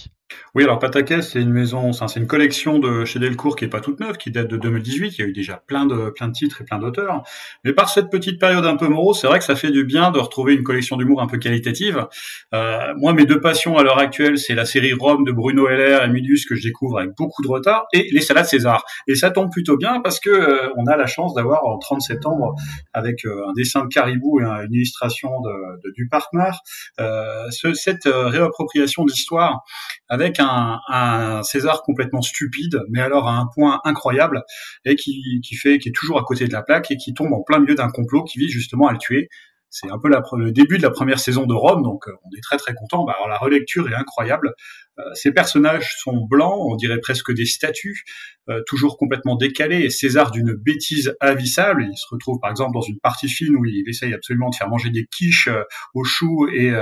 Oui, 0.55 0.62
alors 0.62 0.79
Pataquès, 0.79 1.29
c'est 1.33 1.40
une 1.40 1.51
maison, 1.53 1.92
c'est 1.92 2.20
une 2.20 2.27
collection 2.29 2.79
de 2.79 3.05
chez 3.05 3.18
Delcourt 3.18 3.57
qui 3.57 3.64
est 3.64 3.68
pas 3.68 3.81
toute 3.81 3.99
neuve, 4.01 4.16
qui 4.18 4.31
date 4.31 4.47
de 4.49 4.57
2018. 4.57 5.18
Il 5.18 5.20
y 5.20 5.25
a 5.25 5.27
eu 5.29 5.33
déjà 5.33 5.62
plein 5.66 5.85
de, 5.87 6.11
plein 6.11 6.29
de 6.29 6.33
titres 6.33 6.62
et 6.62 6.64
plein 6.64 6.79
d'auteurs. 6.79 7.23
Mais 7.64 7.73
par 7.73 7.88
cette 7.88 8.09
petite 8.11 8.38
période 8.40 8.64
un 8.64 8.77
peu 8.77 8.87
morose, 8.87 9.18
c'est 9.20 9.27
vrai 9.27 9.38
que 9.40 9.44
ça 9.44 9.57
fait 9.57 9.70
du 9.73 9.85
bien 9.85 10.11
de 10.12 10.18
retrouver 10.20 10.55
une 10.55 10.62
collection 10.62 10.97
d'humour 10.97 11.20
un 11.20 11.27
peu 11.27 11.38
qualitative. 11.38 12.07
Euh, 12.55 12.94
moi, 12.97 13.12
mes 13.14 13.27
deux 13.27 13.40
passions 13.40 13.77
à 13.79 13.83
l'heure 13.83 13.99
actuelle, 13.99 14.38
c'est 14.38 14.55
la 14.55 14.64
série 14.64 14.92
Rome 14.92 15.25
de 15.25 15.33
Bruno 15.33 15.68
Heller 15.68 16.05
et 16.05 16.09
Milius 16.09 16.47
que 16.47 16.55
je 16.55 16.62
découvre 16.62 16.99
avec 17.01 17.11
beaucoup 17.16 17.42
de 17.42 17.49
retard 17.49 17.87
et 17.92 18.09
les 18.12 18.20
salades 18.20 18.47
César. 18.47 18.85
Et 19.09 19.16
ça 19.16 19.31
tombe 19.31 19.51
plutôt 19.51 19.77
bien 19.77 20.01
parce 20.03 20.20
que 20.20 20.31
euh, 20.31 20.68
on 20.77 20.87
a 20.87 20.97
la 20.97 21.07
chance 21.07 21.35
d'avoir 21.35 21.64
en 21.66 21.79
30 21.79 22.01
septembre 22.01 22.55
avec 22.92 23.25
euh, 23.25 23.49
un 23.49 23.53
dessin 23.55 23.83
de 23.83 23.88
caribou 23.88 24.40
et 24.40 24.44
un- 24.44 24.62
une 24.64 24.75
illustration 24.75 25.31
de, 25.40 25.88
de 25.88 25.92
du 25.94 26.09
Parkmar, 26.09 26.61
euh, 27.01 27.47
ce- 27.51 27.75
cette 27.75 28.05
réappropriation 28.07 29.05
d'histoire 29.05 29.64
avec 30.09 30.24
un, 30.39 30.81
un 30.89 31.43
César 31.43 31.83
complètement 31.83 32.23
stupide, 32.23 32.81
mais 32.91 33.01
alors 33.01 33.29
à 33.29 33.37
un 33.37 33.47
point 33.55 33.81
incroyable, 33.85 34.43
et 34.85 34.97
qui, 34.97 35.41
fait, 35.61 35.79
qui 35.79 35.89
est 35.91 35.93
toujours 35.93 36.19
à 36.19 36.25
côté 36.25 36.47
de 36.47 36.53
la 36.53 36.63
plaque 36.63 36.91
et 36.91 36.97
qui 36.97 37.15
tombe 37.15 37.33
en 37.33 37.43
plein 37.43 37.59
milieu 37.59 37.75
d'un 37.75 37.91
complot 37.91 38.25
qui 38.25 38.39
vise 38.39 38.51
justement 38.51 38.89
à 38.89 38.93
le 38.93 38.99
tuer. 38.99 39.29
C'est 39.71 39.91
un 39.91 39.99
peu 39.99 40.09
le 40.09 40.53
début 40.53 40.79
de 40.79 40.85
la 40.85 40.91
première 40.91 41.19
saison 41.19 41.47
de 41.47 41.53
Rome, 41.53 41.83
donc 41.83 42.07
euh, 42.07 42.13
on 42.23 42.29
est 42.37 42.41
très 42.41 42.59
très 42.59 42.75
content. 42.75 43.05
Bah, 43.05 43.15
alors 43.17 43.27
la 43.27 43.39
relecture 43.39 43.91
est 43.91 43.95
incroyable. 43.95 44.55
Euh, 45.01 45.03
ces 45.15 45.33
personnages 45.33 45.97
sont 45.99 46.25
blancs, 46.31 46.61
on 46.61 46.77
dirait 46.77 47.01
presque 47.01 47.35
des 47.35 47.45
statues, 47.45 48.05
euh, 48.49 48.63
toujours 48.69 48.97
complètement 48.97 49.35
décalés. 49.35 49.81
Et 49.81 49.91
César 49.91 50.31
d'une 50.31 50.53
bêtise 50.53 51.17
avissable. 51.19 51.89
Il 51.91 51.97
se 51.97 52.07
retrouve 52.09 52.39
par 52.41 52.53
exemple 52.53 52.73
dans 52.73 52.83
une 52.83 53.01
partie 53.01 53.29
fine 53.29 53.57
où 53.57 53.65
il 53.65 53.83
essaye 53.89 54.15
absolument 54.15 54.51
de 54.51 54.55
faire 54.55 54.69
manger 54.69 54.91
des 54.91 55.07
quiches 55.07 55.49
aux 55.93 56.05
choux 56.05 56.47
et 56.55 56.73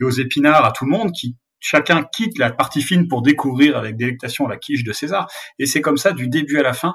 aux 0.00 0.10
épinards 0.10 0.64
à 0.64 0.72
tout 0.72 0.86
le 0.86 0.92
monde, 0.92 1.12
qui 1.12 1.36
chacun 1.64 2.04
quitte 2.04 2.38
la 2.38 2.52
partie 2.52 2.82
fine 2.82 3.08
pour 3.08 3.22
découvrir 3.22 3.78
avec 3.78 3.96
délectation 3.96 4.46
la 4.46 4.58
quiche 4.58 4.84
de 4.84 4.92
César. 4.92 5.30
Et 5.58 5.64
c'est 5.64 5.80
comme 5.80 5.96
ça 5.96 6.12
du 6.12 6.28
début 6.28 6.58
à 6.58 6.62
la 6.62 6.74
fin. 6.74 6.94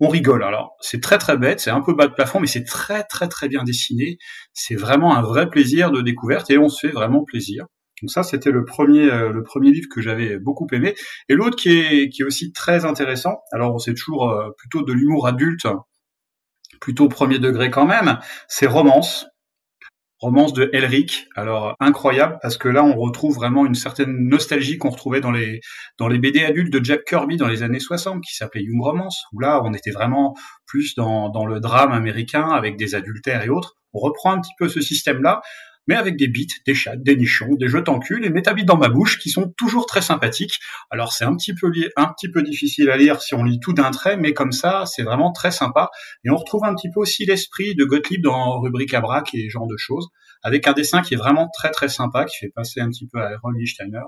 On 0.00 0.08
rigole. 0.08 0.42
Alors, 0.44 0.76
c'est 0.80 1.02
très 1.02 1.18
très 1.18 1.36
bête, 1.36 1.60
c'est 1.60 1.70
un 1.70 1.82
peu 1.82 1.94
bas 1.94 2.06
de 2.06 2.14
plafond, 2.14 2.40
mais 2.40 2.46
c'est 2.46 2.64
très 2.64 3.04
très 3.04 3.28
très 3.28 3.48
bien 3.48 3.64
dessiné. 3.64 4.16
C'est 4.54 4.76
vraiment 4.76 5.14
un 5.14 5.22
vrai 5.22 5.50
plaisir 5.50 5.90
de 5.90 6.00
découverte 6.00 6.50
et 6.50 6.56
on 6.56 6.70
se 6.70 6.86
fait 6.86 6.92
vraiment 6.92 7.22
plaisir. 7.24 7.66
Donc 8.00 8.10
ça, 8.10 8.22
c'était 8.22 8.50
le 8.50 8.64
premier 8.64 9.10
euh, 9.10 9.30
le 9.30 9.42
premier 9.42 9.72
livre 9.72 9.88
que 9.94 10.00
j'avais 10.00 10.38
beaucoup 10.38 10.66
aimé. 10.72 10.94
Et 11.28 11.34
l'autre 11.34 11.56
qui 11.56 11.70
est 11.70 12.08
qui 12.08 12.22
est 12.22 12.24
aussi 12.24 12.52
très 12.52 12.86
intéressant. 12.86 13.40
Alors, 13.52 13.78
c'est 13.80 13.94
toujours 13.94 14.30
euh, 14.30 14.50
plutôt 14.56 14.82
de 14.82 14.92
l'humour 14.94 15.26
adulte, 15.26 15.66
plutôt 16.80 17.08
premier 17.08 17.38
degré 17.40 17.70
quand 17.70 17.86
même. 17.86 18.18
C'est 18.48 18.66
Romance 18.66 19.26
romance 20.20 20.52
de 20.52 20.70
Elric. 20.72 21.28
Alors 21.36 21.74
incroyable 21.80 22.38
parce 22.42 22.56
que 22.56 22.68
là 22.68 22.84
on 22.84 22.96
retrouve 22.96 23.34
vraiment 23.34 23.66
une 23.66 23.74
certaine 23.74 24.28
nostalgie 24.28 24.78
qu'on 24.78 24.90
retrouvait 24.90 25.20
dans 25.20 25.30
les 25.30 25.60
dans 25.98 26.08
les 26.08 26.18
BD 26.18 26.44
adultes 26.44 26.72
de 26.72 26.84
Jack 26.84 27.04
Kirby 27.04 27.36
dans 27.36 27.48
les 27.48 27.62
années 27.62 27.80
60 27.80 28.22
qui 28.22 28.34
s'appelait 28.34 28.62
Young 28.62 28.82
Romance 28.82 29.24
où 29.32 29.40
là 29.40 29.62
on 29.64 29.72
était 29.74 29.90
vraiment 29.90 30.34
plus 30.66 30.94
dans 30.94 31.28
dans 31.28 31.46
le 31.46 31.60
drame 31.60 31.92
américain 31.92 32.48
avec 32.48 32.76
des 32.76 32.94
adultères 32.94 33.42
et 33.44 33.48
autres. 33.48 33.76
On 33.94 34.00
reprend 34.00 34.32
un 34.32 34.40
petit 34.40 34.52
peu 34.58 34.68
ce 34.68 34.80
système 34.80 35.22
là 35.22 35.40
mais 35.88 35.96
avec 35.96 36.16
des 36.16 36.28
bites, 36.28 36.52
des 36.66 36.74
chats, 36.74 36.96
des 36.96 37.16
nichons, 37.16 37.54
des 37.54 37.66
jeux 37.66 37.82
cul 38.02 38.24
et 38.24 38.30
métabites 38.30 38.66
dans 38.66 38.76
ma 38.76 38.90
bouche 38.90 39.18
qui 39.18 39.30
sont 39.30 39.52
toujours 39.56 39.86
très 39.86 40.02
sympathiques. 40.02 40.60
Alors 40.90 41.12
c'est 41.12 41.24
un 41.24 41.34
petit 41.34 41.54
peu 41.54 41.72
un 41.96 42.06
petit 42.08 42.30
peu 42.30 42.42
difficile 42.42 42.90
à 42.90 42.96
lire 42.96 43.22
si 43.22 43.34
on 43.34 43.42
lit 43.42 43.58
tout 43.58 43.72
d'un 43.72 43.90
trait, 43.90 44.18
mais 44.18 44.34
comme 44.34 44.52
ça 44.52 44.84
c'est 44.86 45.02
vraiment 45.02 45.32
très 45.32 45.50
sympa. 45.50 45.90
Et 46.24 46.30
on 46.30 46.36
retrouve 46.36 46.64
un 46.64 46.74
petit 46.74 46.90
peu 46.90 47.00
aussi 47.00 47.24
l'esprit 47.24 47.74
de 47.74 47.84
Gottlieb 47.84 48.22
dans 48.22 48.60
Rubrique 48.60 48.92
à 48.94 49.00
braque 49.00 49.34
et 49.34 49.44
ce 49.44 49.48
genre 49.48 49.66
de 49.66 49.76
choses, 49.78 50.08
avec 50.42 50.66
un 50.66 50.74
dessin 50.74 51.00
qui 51.00 51.14
est 51.14 51.16
vraiment 51.16 51.48
très 51.52 51.70
très 51.70 51.88
sympa, 51.88 52.26
qui 52.26 52.36
fait 52.36 52.52
passer 52.54 52.80
un 52.80 52.90
petit 52.90 53.08
peu 53.08 53.20
à 53.20 53.30
Ron 53.42 53.52
Lichtsteiner. 53.52 54.04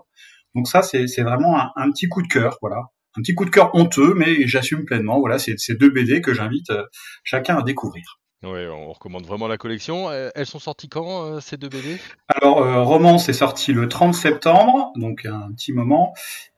Donc 0.55 0.69
ça 0.69 0.83
c'est 0.83 1.23
vraiment 1.23 1.59
un, 1.59 1.71
un 1.77 1.91
petit 1.91 2.09
coup 2.09 2.23
de 2.23 2.29
cœur, 2.29 2.59
voilà. 2.61 2.83
Un 3.17 3.23
petit 3.23 3.35
coup 3.35 3.45
de 3.45 3.51
cœur 3.51 3.75
honteux, 3.75 4.15
mais 4.15 4.47
j'assume 4.47 4.85
pleinement. 4.85 5.19
Voilà, 5.19 5.41
c'est 5.41 5.59
ces 5.59 5.75
deux 5.75 5.91
BD 5.91 6.21
que 6.21 6.33
j'invite 6.33 6.71
euh, 6.71 6.85
chacun 7.25 7.57
à 7.59 7.63
découvrir. 7.63 8.21
Ouais, 8.43 8.67
on 8.69 8.93
recommande 8.93 9.27
vraiment 9.27 9.49
la 9.49 9.59
collection. 9.59 10.09
Euh, 10.09 10.31
Elles 10.35 10.47
sont 10.47 10.59
sorties 10.59 10.89
quand 10.89 11.27
euh, 11.27 11.41
ces 11.41 11.59
deux 11.59 11.69
BD 11.69 11.99
Alors, 12.29 12.63
euh, 12.63 12.83
Romance 12.83 13.29
est 13.29 13.35
sorti 13.35 13.73
le 13.73 13.87
30 13.89 14.15
septembre, 14.15 14.93
donc 14.97 15.27
un 15.27 15.53
petit 15.53 15.75
moment, 15.75 16.15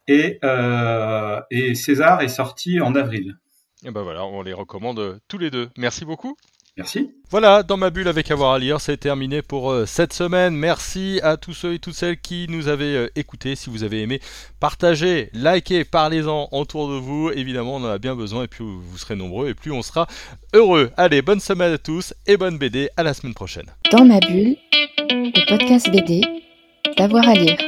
et, 0.07 0.38
euh, 0.45 1.40
et 1.51 1.75
César 1.75 2.23
est 2.23 2.29
sorti 2.29 2.81
en 2.81 2.95
avril. 2.95 3.37
Et 3.85 3.90
ben 3.90 4.03
voilà, 4.03 4.25
on 4.25 4.42
les 4.42 4.53
recommande 4.53 5.18
tous 5.27 5.38
les 5.38 5.51
deux. 5.51 5.71
Merci 5.77 6.05
beaucoup. 6.05 6.37
Merci. 6.79 7.11
Voilà, 7.31 7.63
dans 7.63 7.77
ma 7.77 7.91
bulle 7.91 8.09
avec 8.09 8.31
avoir 8.31 8.53
à 8.53 8.59
lire, 8.59 8.81
c'est 8.81 8.97
terminé 8.97 9.43
pour 9.43 9.71
euh, 9.71 9.85
cette 9.85 10.15
semaine. 10.15 10.55
Merci 10.55 11.21
à 11.23 11.37
tous 11.37 11.53
ceux 11.53 11.75
et 11.75 11.79
toutes 11.79 11.95
celles 11.95 12.19
qui 12.19 12.47
nous 12.49 12.69
avaient 12.69 12.97
euh, 12.97 13.09
écoutés. 13.15 13.57
Si 13.57 13.69
vous 13.69 13.85
avez 13.85 14.01
aimé, 14.01 14.21
partagez, 14.59 15.29
likez, 15.35 15.85
parlez-en 15.85 16.49
autour 16.51 16.89
de 16.89 16.95
vous. 16.95 17.31
Évidemment, 17.31 17.77
on 17.77 17.85
en 17.85 17.91
a 17.91 17.99
bien 17.99 18.17
besoin 18.17 18.45
et 18.45 18.49
plus 18.49 18.65
vous 18.65 18.97
serez 18.97 19.17
nombreux 19.17 19.51
et 19.51 19.55
plus 19.55 19.71
on 19.71 19.83
sera 19.83 20.07
heureux. 20.55 20.91
Allez, 20.97 21.21
bonne 21.21 21.41
semaine 21.41 21.75
à 21.75 21.79
tous 21.79 22.15
et 22.27 22.39
bonne 22.39 22.57
BD. 22.57 22.89
À 22.97 23.03
la 23.03 23.13
semaine 23.13 23.35
prochaine. 23.35 23.67
Dans 23.91 24.07
ma 24.07 24.19
bulle, 24.21 24.57
le 25.11 25.49
podcast 25.49 25.91
BD, 25.91 26.23
d'avoir 26.97 27.29
à 27.29 27.35
lire. 27.35 27.59